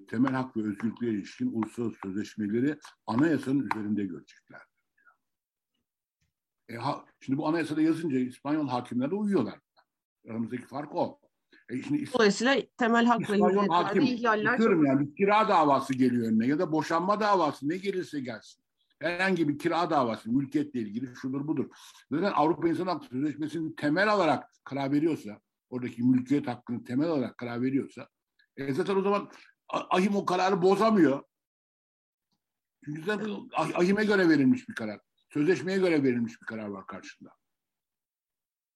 temel 0.07 0.33
hak 0.33 0.57
ve 0.57 0.61
özgürlüklere 0.62 1.11
ilişkin 1.11 1.53
uluslararası 1.53 1.98
sözleşmeleri 2.03 2.79
anayasanın 3.07 3.68
üzerinde 3.70 4.05
görecekler. 4.05 4.72
E, 6.68 6.77
ha, 6.77 7.05
şimdi 7.20 7.38
bu 7.38 7.48
anayasada 7.48 7.83
yazınca 7.83 8.18
İspanyol 8.18 8.68
hakimler 8.68 9.11
de 9.11 9.14
uyuyorlar. 9.14 9.59
Aramızdaki 10.29 10.66
fark 10.66 10.94
o. 10.94 11.18
E 11.68 11.83
şimdi 11.83 12.12
Dolayısıyla 12.12 12.57
temel 12.77 13.07
hak 13.07 13.20
ve 13.20 13.35
hükümetlerde 13.35 14.03
ihlaller 14.03 14.59
çok... 14.59 14.87
yani 14.87 15.01
bir 15.01 15.14
kira 15.16 15.48
davası 15.48 15.94
geliyor 15.94 16.29
önüne 16.29 16.46
ya 16.46 16.59
da 16.59 16.72
boşanma 16.72 17.20
davası 17.20 17.68
ne 17.68 17.77
gelirse 17.77 18.20
gelsin. 18.20 18.62
Herhangi 18.98 19.48
bir 19.48 19.59
kira 19.59 19.90
davası, 19.90 20.33
mülkiyetle 20.33 20.81
ilgili 20.81 21.16
şudur 21.16 21.46
budur. 21.46 21.70
Zaten 22.11 22.33
Avrupa 22.35 22.68
İnsan 22.68 22.87
Hakları 22.87 23.11
Sözleşmesi'nin 23.11 23.72
temel 23.72 24.14
olarak 24.14 24.51
karar 24.64 24.92
veriyorsa, 24.92 25.40
oradaki 25.70 26.03
mülkiyet 26.03 26.46
hakkını 26.46 26.85
temel 26.85 27.09
olarak 27.09 27.38
karar 27.38 27.62
veriyorsa, 27.62 28.09
e 28.57 28.72
zaten 28.75 28.96
o 28.96 29.03
zaman 29.03 29.31
ahim 29.68 30.16
o 30.16 30.25
kararı 30.25 30.62
bozamıyor. 30.62 31.22
Çünkü 32.85 33.03
zaten 33.03 33.31
ahime 33.55 34.05
göre 34.05 34.29
verilmiş 34.29 34.68
bir 34.68 34.75
karar. 34.75 35.01
Sözleşmeye 35.33 35.79
göre 35.79 36.03
verilmiş 36.03 36.40
bir 36.40 36.47
karar 36.47 36.68
var 36.68 36.87
karşında. 36.87 37.31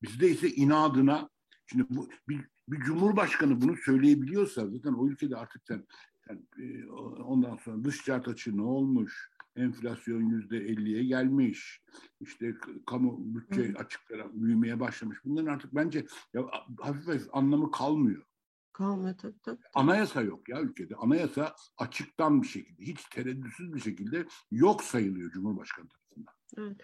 Bizde 0.03 0.31
ise 0.31 0.51
inadına 0.51 1.31
şimdi 1.66 1.87
bu 1.90 2.09
bir, 2.29 2.49
bir 2.69 2.81
cumhurbaşkanı 2.81 3.61
bunu 3.61 3.77
söyleyebiliyorsa 3.77 4.69
zaten 4.69 4.92
o 4.92 5.09
ülkede 5.09 5.37
artık 5.37 5.62
sen, 5.69 5.87
sen 6.27 6.49
e, 6.62 6.87
ondan 7.23 7.57
sonra 7.57 7.85
dış 7.85 7.99
ticaret 7.99 8.29
açığı 8.29 8.57
ne 8.57 8.62
olmuş? 8.62 9.31
Enflasyon 9.57 10.23
yüzde 10.23 10.57
elliye 10.57 11.05
gelmiş. 11.05 11.83
İşte 12.21 12.55
kamu 12.87 13.35
bütçe 13.35 13.75
açıklara 13.79 14.33
büyümeye 14.33 14.81
başlamış. 14.81 15.19
Bunların 15.25 15.53
artık 15.53 15.75
bence 15.75 16.07
ya, 16.35 16.47
hafif 16.81 17.07
hafif 17.09 17.29
anlamı 17.33 17.71
kalmıyor. 17.71 18.27
Kalmıyor 18.73 19.19
tabii, 19.19 19.40
tabii. 19.42 19.62
Anayasa 19.75 20.23
yok 20.23 20.49
ya 20.49 20.61
ülkede. 20.61 20.97
Anayasa 20.97 21.57
açıktan 21.79 22.42
bir 22.42 22.47
şekilde, 22.47 22.83
hiç 22.83 23.05
tereddütsüz 23.05 23.75
bir 23.75 23.81
şekilde 23.81 24.27
yok 24.51 24.83
sayılıyor 24.83 25.31
Cumhurbaşkanı 25.31 25.88
tarafından. 25.88 26.36
Evet. 26.59 26.77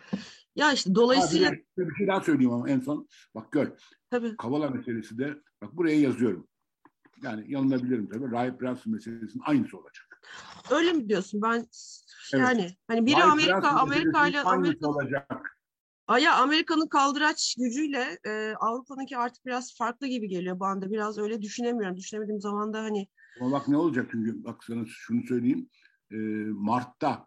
Ya 0.56 0.72
işte 0.72 0.94
dolayısıyla... 0.94 1.48
Abi, 1.48 1.64
bir 1.76 1.94
şey 1.94 2.06
daha 2.06 2.20
söyleyeyim 2.20 2.52
ama 2.52 2.70
en 2.70 2.80
son. 2.80 3.08
Bak 3.34 3.52
gör. 3.52 3.72
Tabii. 4.10 4.36
Kavala 4.36 4.70
meselesi 4.70 5.18
de 5.18 5.38
bak 5.62 5.72
buraya 5.72 6.00
yazıyorum. 6.00 6.48
Yani 7.22 7.52
yanılabilirim 7.52 8.08
tabii. 8.08 8.30
Rahip 8.30 8.60
Branson 8.60 8.92
meselesinin 8.92 9.42
aynısı 9.46 9.78
olacak. 9.78 10.22
Öyle 10.70 10.92
mi 10.92 11.08
diyorsun? 11.08 11.42
Ben 11.42 11.66
yani 12.32 12.62
evet. 12.62 12.76
hani 12.88 13.06
biri 13.06 13.16
Rahip 13.16 13.32
Amerika 13.32 13.68
Amerika 13.68 14.28
ile 14.28 14.40
Amerika 14.40 14.88
olacak. 14.88 15.58
Ya 16.20 16.36
Amerika'nın 16.36 16.86
kaldıraç 16.86 17.56
gücüyle 17.58 18.18
e, 18.26 18.54
Avrupa'nınki 18.60 19.16
artık 19.16 19.46
biraz 19.46 19.76
farklı 19.76 20.06
gibi 20.06 20.28
geliyor 20.28 20.60
bana 20.60 20.82
da. 20.82 20.90
Biraz 20.90 21.18
öyle 21.18 21.42
düşünemiyorum. 21.42 21.96
Düşünemediğim 21.96 22.40
zaman 22.40 22.72
da 22.72 22.82
hani... 22.82 23.08
Ama 23.40 23.52
bak 23.52 23.68
ne 23.68 23.76
olacak 23.76 24.08
çünkü 24.10 24.44
bak 24.44 24.64
sana 24.64 24.84
şunu 24.86 25.26
söyleyeyim. 25.26 25.68
E, 26.10 26.16
Mart'ta 26.50 27.26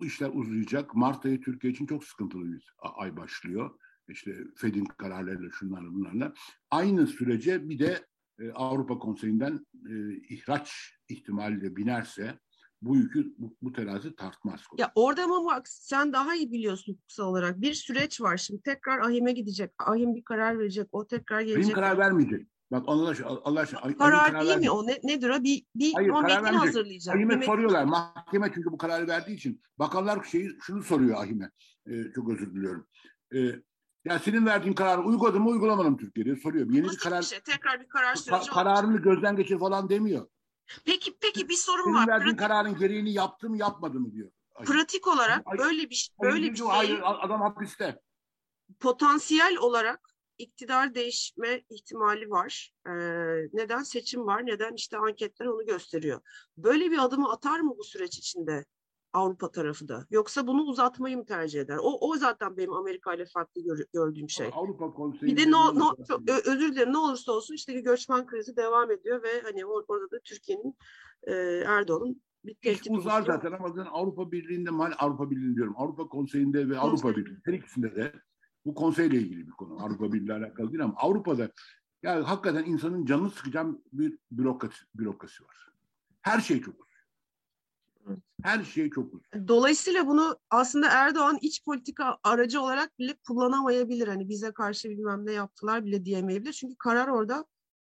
işler 0.00 0.30
uzayacak. 0.34 0.94
Mart 0.94 1.26
ayı 1.26 1.40
Türkiye 1.40 1.72
için 1.72 1.86
çok 1.86 2.04
sıkıntılı 2.04 2.52
bir 2.52 2.74
ay 2.80 3.16
başlıyor. 3.16 3.70
İşte 4.08 4.36
Fed'in 4.56 4.84
kararlarıyla 4.84 5.50
şunlarla 5.50 5.94
bunlarla. 5.94 6.32
Aynı 6.70 7.06
sürece 7.06 7.68
bir 7.68 7.78
de 7.78 8.06
e, 8.40 8.50
Avrupa 8.50 8.98
Konseyi'nden 8.98 9.66
e, 9.90 10.14
ihraç 10.28 10.94
ihtimali 11.08 11.60
de 11.60 11.76
binerse 11.76 12.38
bu 12.82 12.96
yükü 12.96 13.34
bu, 13.38 13.56
bu 13.62 13.72
terazi 13.72 14.16
tartmaz. 14.16 14.60
Ya 14.78 14.92
orada 14.94 15.24
ama 15.24 15.44
bak 15.44 15.68
sen 15.68 16.12
daha 16.12 16.34
iyi 16.34 16.52
biliyorsun 16.52 16.92
hukuksal 16.92 17.24
olarak. 17.24 17.60
Bir 17.60 17.74
süreç 17.74 18.20
var 18.20 18.36
şimdi 18.36 18.62
tekrar 18.62 18.98
ahime 18.98 19.32
gidecek. 19.32 19.72
Ahim 19.78 20.14
bir 20.14 20.24
karar 20.24 20.58
verecek. 20.58 20.88
O 20.92 21.06
tekrar 21.06 21.40
gelecek. 21.40 21.64
Ahim 21.64 21.74
karar 21.74 21.98
vermeyecek. 21.98 22.46
Bak 22.70 22.84
Allah 22.86 23.08
aşkına, 23.08 23.28
Allah 23.28 23.60
aşkına 23.60 23.80
karar, 23.80 23.96
karar 23.98 24.24
değil 24.24 24.34
vermeyecek. 24.34 24.62
mi 24.62 24.70
o? 24.70 24.86
Ne, 24.86 24.98
nedir 25.02 25.30
o? 25.30 25.42
Bir, 25.44 25.64
bir 25.74 25.94
Hayır, 25.94 26.10
metni 26.10 26.56
hazırlayacak. 26.56 27.16
Ahime 27.16 27.34
Demek... 27.34 27.46
soruyorlar. 27.46 27.84
Mahkeme 27.84 28.50
çünkü 28.54 28.70
bu 28.72 28.78
kararı 28.78 29.08
verdiği 29.08 29.36
için. 29.36 29.62
Bakanlar 29.78 30.24
şeyi, 30.24 30.50
şunu 30.62 30.82
soruyor 30.82 31.22
Ahime. 31.22 31.50
Ee, 31.86 32.12
çok 32.14 32.30
özür 32.30 32.54
diliyorum. 32.54 32.86
Ee, 33.34 33.38
ya 34.04 34.18
senin 34.18 34.46
verdiğin 34.46 34.74
kararı 34.74 35.02
uyguladım 35.02 35.42
mı 35.42 35.48
uygulamadım 35.48 35.96
Türkiye'de 35.96 36.36
soruyor. 36.36 36.70
Yeni 36.70 36.90
bir 36.90 36.98
karar. 36.98 37.20
Bir 37.20 37.26
şey, 37.26 37.40
tekrar 37.40 37.80
bir 37.80 37.88
karar 37.88 38.14
süreci 38.14 38.50
Kararını 38.50 38.96
gözden 38.98 39.36
geçir 39.36 39.58
falan 39.58 39.88
demiyor. 39.88 40.28
Peki 40.84 41.18
peki 41.20 41.48
bir 41.48 41.54
sorum 41.54 41.84
Senin 41.84 41.96
var. 41.96 42.08
verdiğin 42.08 42.36
pratik, 42.36 42.38
kararın 42.38 42.78
gereğini 42.78 43.12
yaptım 43.12 43.54
yapmadı 43.54 44.00
mı 44.00 44.12
diyor. 44.12 44.30
Pratik 44.64 45.08
olarak 45.08 45.42
ay, 45.46 45.58
böyle 45.58 45.90
bir 45.90 46.10
böyle 46.22 46.52
bir 46.52 46.56
şey. 46.56 47.00
Adam 47.04 47.40
hapiste. 47.40 48.00
Potansiyel 48.80 49.56
olarak 49.56 50.07
iktidar 50.38 50.94
değişme 50.94 51.62
ihtimali 51.70 52.30
var. 52.30 52.72
Ee, 52.86 52.90
neden 53.52 53.82
seçim 53.82 54.26
var? 54.26 54.46
Neden 54.46 54.74
işte 54.74 54.98
anketler 54.98 55.46
onu 55.46 55.66
gösteriyor. 55.66 56.20
Böyle 56.56 56.90
bir 56.90 57.04
adımı 57.04 57.32
atar 57.32 57.60
mı 57.60 57.74
bu 57.78 57.84
süreç 57.84 58.18
içinde 58.18 58.64
Avrupa 59.12 59.50
tarafı 59.50 59.88
da? 59.88 60.06
Yoksa 60.10 60.46
bunu 60.46 60.62
uzatmayı 60.62 61.16
mı 61.16 61.24
tercih 61.24 61.60
eder? 61.60 61.76
O, 61.82 62.08
o 62.08 62.16
zaten 62.16 62.56
benim 62.56 62.72
Amerika 62.72 63.14
ile 63.14 63.26
farklı 63.26 63.62
gör, 63.62 63.78
gördüğüm 63.92 64.30
şey. 64.30 64.50
Avrupa 64.52 64.92
Konseyi. 64.94 65.36
Bir 65.36 65.44
de 65.44 65.50
no, 65.50 65.78
no, 65.78 65.94
özür 66.46 66.72
dilerim 66.72 66.92
ne 66.92 66.98
olursa 66.98 67.32
olsun 67.32 67.54
işte 67.54 67.80
göçmen 67.80 68.26
krizi 68.26 68.56
devam 68.56 68.90
ediyor 68.90 69.22
ve 69.22 69.40
hani 69.42 69.66
orada 69.66 70.10
da 70.10 70.20
Türkiye'nin 70.24 70.76
e, 71.22 71.32
Erdoğan'ın 71.66 72.22
bir 72.44 72.54
tehdit 72.54 72.90
uzar 72.90 73.22
zaten 73.22 73.52
ama 73.52 73.68
zaten 73.68 73.90
Avrupa 73.92 74.32
Birliği'nde 74.32 74.70
mal 74.70 74.92
Avrupa 74.98 75.30
Birliği 75.30 75.54
diyorum. 75.54 75.74
Avrupa 75.76 76.08
Konseyi'nde 76.08 76.68
ve. 76.68 76.78
Avrupa 76.78 77.16
Birliği 77.16 77.36
her 77.44 77.52
ikisinde 77.52 77.96
de 77.96 78.12
bu 78.68 78.74
konseyle 78.74 79.16
ilgili 79.16 79.46
bir 79.46 79.52
konu. 79.52 79.82
Avrupa 79.82 80.12
Birliği 80.12 80.32
alakalı 80.32 80.72
değil 80.72 80.84
ama 80.84 80.94
Avrupa'da 80.96 81.50
yani 82.02 82.24
hakikaten 82.24 82.64
insanın 82.64 83.06
canını 83.06 83.30
sıkacağım 83.30 83.82
bir 83.92 84.18
bürokrasi, 84.30 84.84
bürokrasi 84.94 85.44
var. 85.44 85.56
Her 86.22 86.40
şey 86.40 86.62
çok 86.62 86.88
her 88.42 88.64
şey 88.64 88.90
çok 88.90 89.14
uzun. 89.14 89.48
Dolayısıyla 89.48 90.06
bunu 90.06 90.38
aslında 90.50 90.88
Erdoğan 90.90 91.38
iç 91.40 91.64
politika 91.64 92.18
aracı 92.24 92.60
olarak 92.60 92.98
bile 92.98 93.14
kullanamayabilir. 93.26 94.08
Hani 94.08 94.28
bize 94.28 94.52
karşı 94.52 94.90
bilmem 94.90 95.26
ne 95.26 95.32
yaptılar 95.32 95.84
bile 95.84 96.04
diyemeyebilir. 96.04 96.52
Çünkü 96.52 96.74
karar 96.78 97.08
orada 97.08 97.44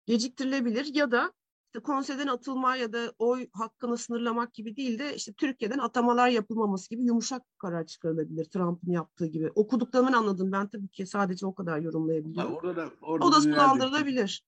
geciktirilebilir 0.06 0.96
ya 0.96 1.12
da 1.12 1.34
işte 1.68 1.80
konseyden 1.80 2.28
atılma 2.28 2.76
ya 2.76 2.94
da 2.94 3.14
oy 3.20 3.48
hakkını 3.52 3.98
sınırlamak 3.98 4.54
gibi 4.54 4.76
değil 4.76 5.00
de 5.00 5.16
işte 5.16 5.34
Türkiye'den 5.34 5.78
atamalar 5.78 6.30
yapılmaması 6.30 6.90
gibi 6.90 7.04
yumuşak 7.04 7.44
karar 7.58 7.86
çıkarılabilir 7.86 8.46
Trump'ın 8.46 8.92
yaptığı 8.92 9.26
gibi. 9.26 9.50
Okuduklarımın 9.56 10.14
anladım 10.14 10.52
ben 10.52 10.68
tabii 10.68 10.88
ki 10.88 11.06
sadece 11.06 11.46
o 11.46 11.56
kadar 11.56 11.80
yorumlayabiliyorum. 11.80 12.54
orada 12.54 12.76
da, 12.76 12.90
orada 13.02 13.26
o 13.26 13.32
da 13.32 13.42
sulandırılabilir. 13.42 14.44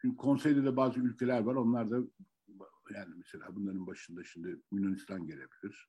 Çünkü 0.00 0.16
konseyde 0.16 0.64
de 0.64 0.76
bazı 0.76 1.00
ülkeler 1.00 1.40
var 1.40 1.54
onlar 1.54 1.90
da 1.90 1.96
yani 2.94 3.14
mesela 3.16 3.56
bunların 3.56 3.86
başında 3.86 4.24
şimdi 4.24 4.60
Yunanistan 4.72 5.26
gelebilir. 5.26 5.88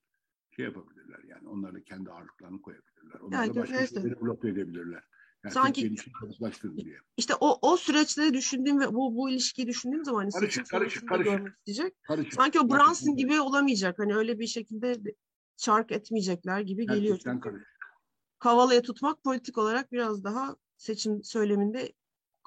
Şey 0.56 0.66
yapabilirler 0.66 1.24
yani. 1.28 1.48
Onlar 1.48 1.74
da 1.74 1.84
kendi 1.84 2.12
ağırlıklarını 2.12 2.62
koyabilirler. 2.62 3.20
Onlar 3.20 3.44
yani, 3.44 3.56
da 3.56 3.62
başka 3.62 3.76
evet. 3.76 3.90
şeyleri 3.90 4.22
bloke 4.22 4.50
edebilirler. 4.50 5.04
Yani 5.44 5.54
Sanki 5.54 5.96
diye. 6.78 6.98
İşte 7.18 7.34
o 7.40 7.72
o 7.72 7.78
süreçleri 7.78 8.34
düşündüğüm 8.34 8.80
ve 8.80 8.94
bu 8.94 9.16
bu 9.16 9.30
ilişkiyi 9.30 9.68
düşündüğüm 9.68 10.06
zaman 10.06 10.22
hani 10.22 10.32
karışık, 10.32 10.70
karışık, 10.70 11.10
karışık, 11.10 11.34
görmek 11.34 11.54
isteyecek. 11.58 12.04
Karışık, 12.04 12.34
Sanki 12.34 12.60
o 12.60 12.70
Brunson 12.70 13.16
gibi 13.16 13.42
olamayacak. 13.42 14.00
Hani 14.00 14.16
öyle 14.16 14.40
bir 14.40 14.48
şekilde 14.48 15.02
çark 15.58 15.92
etmeyecekler 15.92 16.62
gibi 16.62 16.86
Gerçekten 16.86 16.96
geliyor. 16.96 17.20
Çünkü 17.24 17.40
karışık. 17.40 17.68
Kavalaya 18.40 18.82
tutmak 18.82 19.24
politik 19.24 19.58
olarak 19.58 19.92
biraz 19.92 20.24
daha 20.24 20.56
seçim 20.78 21.24
söyleminde 21.24 21.94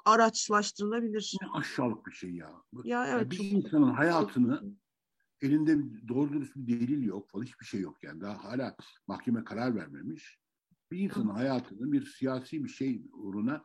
araçlaştırılabilir. 0.05 1.35
Ne 1.41 1.47
aşağılık 1.59 2.07
bir 2.07 2.11
şey 2.11 2.31
ya. 2.31 2.51
Ya 2.83 3.07
evet. 3.07 3.31
bir 3.31 3.51
insanın 3.51 3.91
hayatını 3.91 4.63
elinde 5.41 5.77
doğru 6.07 6.33
dürüst 6.33 6.55
bir 6.55 6.79
delil 6.79 7.03
yok 7.03 7.29
falan 7.29 7.43
hiçbir 7.43 7.65
şey 7.65 7.81
yok 7.81 8.03
yani. 8.03 8.21
Daha 8.21 8.43
hala 8.43 8.75
mahkeme 9.07 9.43
karar 9.43 9.75
vermemiş. 9.75 10.39
Bir 10.91 10.99
insanın 10.99 11.29
hayatını 11.29 11.91
bir 11.91 12.05
siyasi 12.05 12.63
bir 12.63 12.69
şey 12.69 13.01
uğruna 13.13 13.63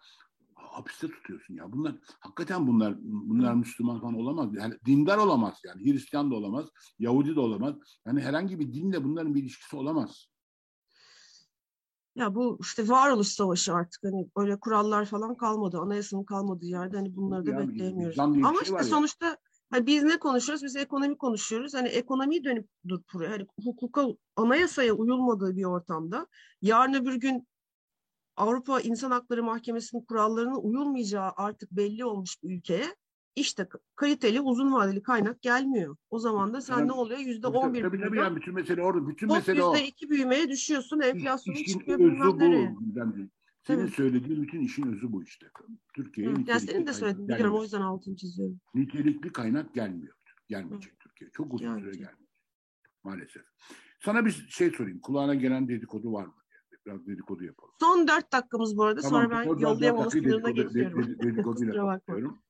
hapiste 0.54 1.08
tutuyorsun 1.08 1.54
ya. 1.54 1.72
Bunlar 1.72 1.94
hakikaten 2.20 2.66
bunlar 2.66 2.94
bunlar 3.02 3.54
Müslüman 3.54 4.00
falan 4.00 4.14
olamaz. 4.14 4.54
Yani 4.54 4.74
dindar 4.86 5.18
olamaz 5.18 5.60
yani. 5.64 5.84
Hristiyan 5.84 6.30
da 6.30 6.34
olamaz, 6.34 6.68
Yahudi 6.98 7.36
de 7.36 7.40
olamaz. 7.40 7.74
Yani 8.06 8.20
herhangi 8.20 8.58
bir 8.58 8.72
dinle 8.72 9.04
bunların 9.04 9.34
bir 9.34 9.42
ilişkisi 9.42 9.76
olamaz. 9.76 10.26
Ya 12.14 12.34
bu 12.34 12.58
işte 12.60 12.88
varoluş 12.88 13.28
savaşı 13.28 13.74
artık 13.74 14.04
hani 14.04 14.28
öyle 14.36 14.60
kurallar 14.60 15.06
falan 15.06 15.36
kalmadı. 15.36 15.78
Anayasanın 15.78 16.24
kalmadığı 16.24 16.66
yerde 16.66 16.96
hani 16.96 17.16
bunları 17.16 17.46
da 17.46 17.50
ya, 17.50 17.68
bekleyemiyoruz. 17.68 18.18
Ama 18.18 18.64
şey 18.64 18.74
işte 18.74 18.84
sonuçta 18.84 19.36
hani 19.70 19.86
biz 19.86 20.02
ne 20.02 20.18
konuşuyoruz? 20.18 20.64
Biz 20.64 20.76
ekonomi 20.76 21.18
konuşuyoruz. 21.18 21.74
Hani 21.74 21.88
ekonomiyi 21.88 22.44
dönüp 22.44 22.68
duruyor. 22.88 23.30
Hani 23.30 23.46
hukuka, 23.64 24.06
anayasaya 24.36 24.92
uyulmadığı 24.92 25.56
bir 25.56 25.64
ortamda 25.64 26.26
yarın 26.62 26.94
öbür 26.94 27.14
gün 27.14 27.48
Avrupa 28.36 28.80
İnsan 28.80 29.10
Hakları 29.10 29.42
Mahkemesi'nin 29.42 30.02
kurallarına 30.02 30.58
uyulmayacağı 30.58 31.32
artık 31.36 31.70
belli 31.70 32.04
olmuş 32.04 32.42
bir 32.42 32.56
ülkeye 32.56 32.96
işte 33.36 33.68
kaliteli 33.96 34.40
uzun 34.40 34.72
vadeli 34.72 35.02
kaynak 35.02 35.42
gelmiyor. 35.42 35.96
O 36.10 36.18
zaman 36.18 36.54
da 36.54 36.60
sen 36.60 36.78
yani, 36.78 36.88
ne 36.88 36.92
oluyor? 36.92 37.20
Yüzde 37.20 37.46
on 37.46 37.74
bir. 37.74 37.82
Tabii 37.82 38.00
tabii 38.00 38.18
yani 38.18 38.36
bütün 38.36 38.54
mesele 38.54 38.82
orada. 38.82 39.08
Bütün 39.08 39.32
mesele 39.32 39.62
o. 39.62 39.74
Yüzde 39.74 39.86
iki 39.86 40.10
büyümeye 40.10 40.48
düşüyorsun. 40.48 41.00
Enflasyon 41.00 41.54
çıkıyor 41.54 41.98
bilmem 41.98 42.38
nereye. 42.38 42.74
Senin 43.62 43.80
evet. 43.80 43.94
söylediğin 43.94 44.42
bütün 44.42 44.60
işin 44.60 44.92
özü 44.92 45.12
bu 45.12 45.22
işte. 45.22 45.46
Türkiye'ye 45.94 46.32
nitelikli 46.32 46.50
Ya 46.50 46.60
senin 46.60 46.86
de 46.86 46.92
söyledin. 46.92 47.28
Biliyorum 47.28 47.54
o 47.56 47.62
yüzden 47.62 47.80
altını 47.80 48.16
çiziyorum. 48.16 48.60
Nitelikli 48.74 49.32
kaynak 49.32 49.74
gelmiyor. 49.74 50.14
Gelmeyecek 50.48 50.92
Hı. 50.92 50.98
Türkiye. 50.98 51.30
Çok 51.30 51.54
uzun 51.54 51.66
yani. 51.66 51.80
süre 51.80 51.90
gelmeyecek. 51.90 52.28
Maalesef. 53.04 53.42
Sana 54.00 54.26
bir 54.26 54.30
şey 54.30 54.70
sorayım. 54.70 55.00
Kulağına 55.00 55.34
gelen 55.34 55.68
dedikodu 55.68 56.12
var 56.12 56.26
mı? 56.26 56.34
Biraz 56.86 57.06
dedikodu 57.06 57.44
yapalım. 57.44 57.74
Son 57.80 58.08
dört 58.08 58.32
dakikamız 58.32 58.76
bu 58.76 58.84
arada. 58.84 59.00
Tamam, 59.00 59.22
Sonra 59.22 59.38
ben 59.38 59.60
yollayamam 59.60 60.10
sınırına 60.10 60.50
geçiyorum. 60.50 61.18
Dedikoduyla 61.22 61.74
kapatıyorum. 61.74 62.42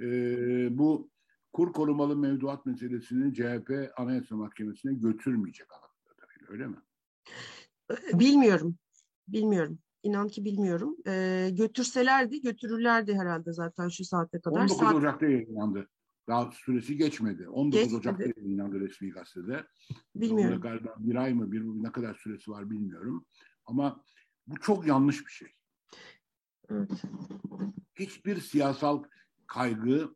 ee, 0.00 0.78
bu 0.78 1.10
kur 1.52 1.72
korumalı 1.72 2.16
mevduat 2.16 2.66
meselesini 2.66 3.34
CHP 3.34 3.92
Anayasa 3.96 4.36
Mahkemesi'ne 4.36 4.94
götürmeyecek 4.94 5.66
anladığım 5.72 5.96
öyle 6.48 6.66
mi? 6.66 6.76
Bilmiyorum. 8.12 8.76
Bilmiyorum. 9.28 9.78
İnan 10.06 10.28
ki 10.28 10.44
bilmiyorum. 10.44 10.96
Ee, 11.06 11.50
götürselerdi, 11.52 12.42
götürürlerdi 12.42 13.14
herhalde 13.14 13.52
zaten 13.52 13.88
şu 13.88 14.04
saate 14.04 14.40
kadar. 14.40 14.60
19 14.60 14.78
Saat... 14.78 14.94
Ocak'ta 14.94 15.26
yayınlandı. 15.26 15.88
Daha 16.28 16.50
süresi 16.52 16.96
geçmedi. 16.96 17.48
19 17.48 17.80
geçmedi. 17.80 17.96
Ocak'ta 17.96 18.24
yayınlandı 18.36 18.80
resmi 18.80 19.10
gazetede. 19.10 19.66
Bilmiyorum. 20.14 20.56
Onda 20.56 20.68
galiba 20.68 20.94
bir 20.98 21.16
ay 21.16 21.34
mı, 21.34 21.52
bir 21.52 21.62
ne 21.62 21.92
kadar 21.92 22.14
süresi 22.14 22.50
var 22.50 22.70
bilmiyorum. 22.70 23.26
Ama 23.66 24.04
bu 24.46 24.60
çok 24.60 24.86
yanlış 24.86 25.26
bir 25.26 25.32
şey. 25.32 25.48
Evet. 26.70 26.90
Hiçbir 27.94 28.40
siyasal 28.40 29.02
kaygı, 29.46 30.14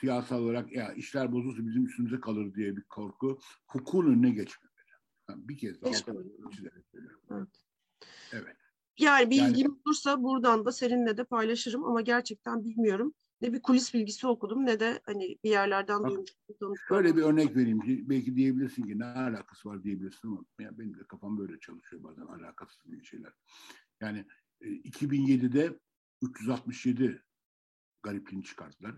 siyasal 0.00 0.42
olarak 0.42 0.72
ya 0.72 0.92
işler 0.92 1.32
bozulsa 1.32 1.66
bizim 1.66 1.86
üstümüze 1.86 2.20
kalır 2.20 2.54
diye 2.54 2.76
bir 2.76 2.82
korku 2.82 3.38
hukukun 3.66 4.06
önüne 4.06 4.30
geçmemeli. 4.30 4.68
Yani 5.30 5.48
bir 5.48 5.58
kez 5.58 5.82
daha. 5.82 5.90
Evet. 7.30 7.48
evet. 8.32 8.56
Yani 8.98 9.30
bilgim 9.30 9.66
yani, 9.66 9.80
olursa 9.86 10.22
buradan 10.22 10.64
da 10.64 10.72
seninle 10.72 11.16
de 11.16 11.24
paylaşırım 11.24 11.84
ama 11.84 12.00
gerçekten 12.00 12.64
bilmiyorum. 12.64 13.14
Ne 13.40 13.52
bir 13.52 13.62
kulis 13.62 13.94
bilgisi 13.94 14.26
okudum 14.26 14.66
ne 14.66 14.80
de 14.80 15.00
hani 15.06 15.38
bir 15.44 15.50
yerlerden 15.50 16.04
duymuştum. 16.04 16.74
Şöyle 16.88 17.16
bir 17.16 17.22
örnek 17.22 17.56
vereyim 17.56 17.80
ki 17.80 18.04
belki 18.08 18.36
diyebilirsin 18.36 18.82
ki 18.82 18.98
ne 18.98 19.04
alakası 19.04 19.68
var 19.68 19.82
diyebilirsin 19.82 20.28
ama 20.28 20.44
yani 20.60 20.78
benim 20.78 20.98
de 20.98 21.04
kafam 21.08 21.38
böyle 21.38 21.60
çalışıyor 21.60 22.02
bazen 22.02 22.26
alakasız 22.26 22.92
bir 22.92 23.04
şeyler. 23.04 23.32
Yani 24.00 24.24
2007'de 24.60 25.64
e, 25.64 25.78
367 26.22 27.22
garipliğini 28.02 28.44
çıkarttılar. 28.44 28.94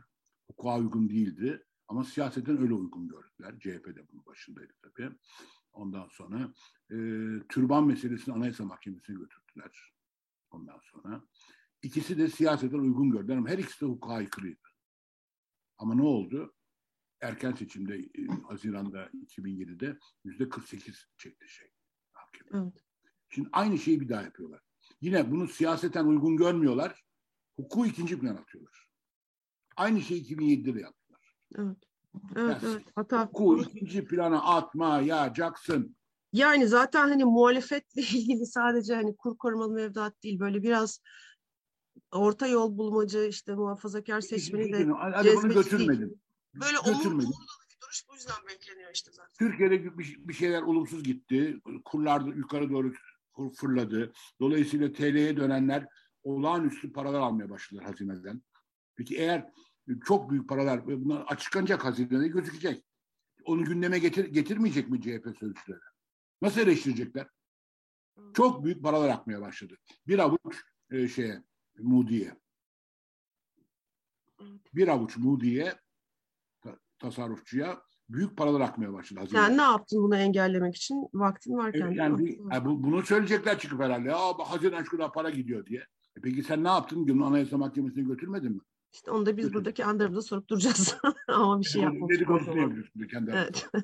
Hukuka 0.50 0.78
uygun 0.78 1.08
değildi 1.08 1.64
ama 1.88 2.04
siyaseten 2.04 2.60
öyle 2.60 2.74
uygun 2.74 3.08
gördüler. 3.08 3.58
CHP 3.58 3.96
de 3.96 4.08
bunun 4.12 4.26
başındaydı 4.26 4.72
tabii. 4.82 5.10
Ondan 5.72 6.08
sonra 6.08 6.54
e, 6.90 6.96
türban 7.48 7.86
meselesini 7.86 8.34
Anayasa 8.34 8.64
Mahkemesi'ne 8.64 9.16
götürdüler. 9.16 9.92
Ondan 10.50 10.80
sonra. 10.82 11.24
ikisi 11.82 12.18
de 12.18 12.28
siyaseten 12.28 12.78
uygun 12.78 13.10
gördüler 13.10 13.36
ama 13.36 13.48
her 13.48 13.58
ikisi 13.58 13.80
de 13.80 13.86
hukuka 13.86 14.14
aykırıydı. 14.14 14.68
Ama 15.78 15.94
ne 15.94 16.02
oldu? 16.02 16.54
Erken 17.20 17.52
seçimde 17.52 17.98
e, 17.98 18.26
Haziran'da 18.48 19.06
2007'de 19.06 19.98
yüzde 20.24 20.48
48 20.48 21.08
çekti 21.18 21.48
şey. 21.48 21.68
Mahkeme. 22.14 22.62
Evet. 22.64 22.84
Şimdi 23.28 23.48
aynı 23.52 23.78
şeyi 23.78 24.00
bir 24.00 24.08
daha 24.08 24.22
yapıyorlar. 24.22 24.62
Yine 25.00 25.30
bunu 25.30 25.48
siyaseten 25.48 26.04
uygun 26.04 26.36
görmüyorlar. 26.36 27.04
Hukuku 27.56 27.86
ikinci 27.86 28.18
plan 28.18 28.36
atıyorlar. 28.36 28.88
Aynı 29.76 30.00
şeyi 30.00 30.22
2007'de 30.24 30.74
de 30.74 30.80
yaptılar. 30.80 31.36
Evet. 31.54 31.89
Evet, 32.36 32.62
yani, 32.62 32.72
evet. 32.72 32.82
Hata. 32.94 33.26
Hukuku 33.26 33.62
ikinci 33.62 34.04
plana 34.04 34.42
atmayacaksın. 34.42 35.96
Yani 36.32 36.68
zaten 36.68 37.08
hani 37.08 37.24
muhalefetle 37.24 38.02
ilgili 38.18 38.46
sadece 38.46 38.94
hani 38.94 39.16
kur 39.16 39.38
korumalı 39.38 39.72
mevduat 39.72 40.22
değil 40.22 40.40
böyle 40.40 40.62
biraz 40.62 41.00
orta 42.12 42.46
yol 42.46 42.78
bulmacı 42.78 43.26
işte 43.28 43.54
muhafazakar 43.54 44.20
seçmeni 44.20 44.72
de 44.72 44.92
Hadi 44.92 45.36
bunu 45.36 45.54
götürmedim. 45.54 46.20
Böyle 46.54 46.76
götürmedim. 46.92 47.30
bir 47.70 47.80
duruş 47.82 48.04
bu 48.10 48.14
yüzden 48.14 48.36
bekleniyor 48.48 48.90
işte 48.94 49.10
zaten. 49.12 49.32
Türkiye'de 49.38 49.98
bir, 49.98 50.32
şeyler 50.32 50.62
olumsuz 50.62 51.02
gitti. 51.02 51.60
Kurlar 51.84 52.20
yukarı 52.20 52.70
doğru 52.70 52.92
fırladı. 53.56 54.12
Dolayısıyla 54.40 54.92
TL'ye 54.92 55.36
dönenler 55.36 55.86
olağanüstü 56.22 56.92
paralar 56.92 57.20
almaya 57.20 57.50
başladılar 57.50 57.84
hazineden. 57.84 58.42
Peki 58.96 59.16
eğer 59.16 59.50
çok 60.06 60.30
büyük 60.30 60.48
paralar 60.48 60.86
bunlar 60.86 61.24
açıklanacak 61.26 61.84
hazinede 61.84 62.28
gözükecek. 62.28 62.84
Onu 63.44 63.64
gündeme 63.64 63.98
getir, 63.98 64.24
getirmeyecek 64.24 64.88
mi 64.88 65.00
CHP 65.00 65.24
sözcüleri? 65.38 65.80
Nasıl 66.42 66.60
eleştirecekler? 66.60 67.26
Çok 68.34 68.64
büyük 68.64 68.82
paralar 68.82 69.08
akmaya 69.08 69.40
başladı. 69.40 69.76
Bir 70.06 70.18
avuç 70.18 70.56
e, 70.90 71.08
şeye, 71.08 71.42
Moody'ye. 71.78 72.36
Bir 74.74 74.88
avuç 74.88 75.16
Moody'ye 75.16 75.74
tasarrufçuya 76.98 77.82
büyük 78.08 78.36
paralar 78.36 78.60
akmaya 78.60 78.92
başladı. 78.92 79.20
Hazine. 79.20 79.40
Yani 79.40 79.56
ne 79.56 79.62
yaptın 79.62 80.02
bunu 80.02 80.16
engellemek 80.16 80.76
için? 80.76 81.08
Vaktin 81.14 81.56
varken. 81.56 81.80
Evet, 81.80 81.96
yani 81.96 82.18
bir, 82.18 82.38
yani 82.52 82.64
bu, 82.64 82.82
bunu 82.82 83.02
söyleyecekler 83.02 83.58
çıkıp 83.58 83.80
herhalde. 83.80 84.08
Ya 84.08 84.18
Haziran 84.38 84.82
şu 84.82 84.90
kadar 84.90 85.12
para 85.12 85.30
gidiyor 85.30 85.66
diye. 85.66 85.80
E 86.16 86.20
peki 86.22 86.42
sen 86.42 86.64
ne 86.64 86.68
yaptın? 86.68 87.08
Bunu 87.08 87.26
Anayasa 87.26 87.58
Mahkemesi'ne 87.58 88.02
götürmedin 88.02 88.52
mi? 88.52 88.60
İşte 88.92 89.10
onu 89.10 89.26
da 89.26 89.36
biz 89.36 89.54
buradaki 89.54 89.84
andırımda 89.84 90.22
sorup 90.22 90.48
duracağız. 90.48 90.96
Ama 91.28 91.60
bir 91.60 91.66
şey 91.66 91.82
yapmadık. 91.82 92.16
Dedikodusunu 92.16 92.58
yapıyorsun 92.58 93.06
kendi 93.10 93.30
Evet. 93.30 93.68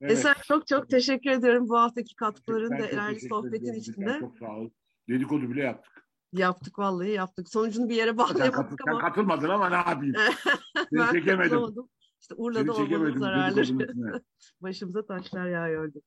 evet. 0.00 0.12
Eser 0.12 0.36
çok 0.48 0.66
çok 0.66 0.90
teşekkür 0.90 1.30
ediyorum 1.30 1.68
bu 1.68 1.78
haftaki 1.78 2.16
katkıların 2.16 2.70
da 2.70 2.78
değerli 2.78 3.20
sohbetin 3.20 3.74
içinde. 3.74 4.16
Çok 4.20 4.38
sağ 4.38 4.56
ol. 4.56 4.70
Dedikodu 5.08 5.50
bile 5.50 5.62
yaptık. 5.62 6.06
Yaptık 6.32 6.78
vallahi 6.78 7.10
yaptık. 7.10 7.48
Sonucunu 7.48 7.88
bir 7.88 7.94
yere 7.94 8.18
bağlayamadık 8.18 8.88
ama. 8.88 9.00
Sen 9.00 9.08
katılmadın 9.08 9.48
ama 9.48 9.68
ne 9.68 9.74
yapayım? 9.74 10.14
ben 10.92 11.12
çekemedim. 11.12 11.58
İşte 12.20 12.34
Urla'da 12.34 12.72
olmanın 12.72 13.18
zararları. 13.18 14.22
Başımıza 14.60 15.06
taşlar 15.06 15.46
yağıyordu. 15.46 16.02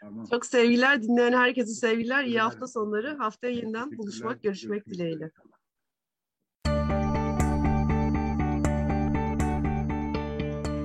Tamam. 0.00 0.26
Çok 0.30 0.46
sevgiler. 0.46 1.02
Dinleyen 1.02 1.32
herkese 1.32 1.74
sevgiler. 1.74 2.24
İyi 2.24 2.40
hafta 2.40 2.66
sonları. 2.66 3.16
Haftaya 3.16 3.52
yeniden 3.52 3.98
buluşmak, 3.98 4.42
görüşmek 4.42 4.86
dileğiyle. 4.86 5.30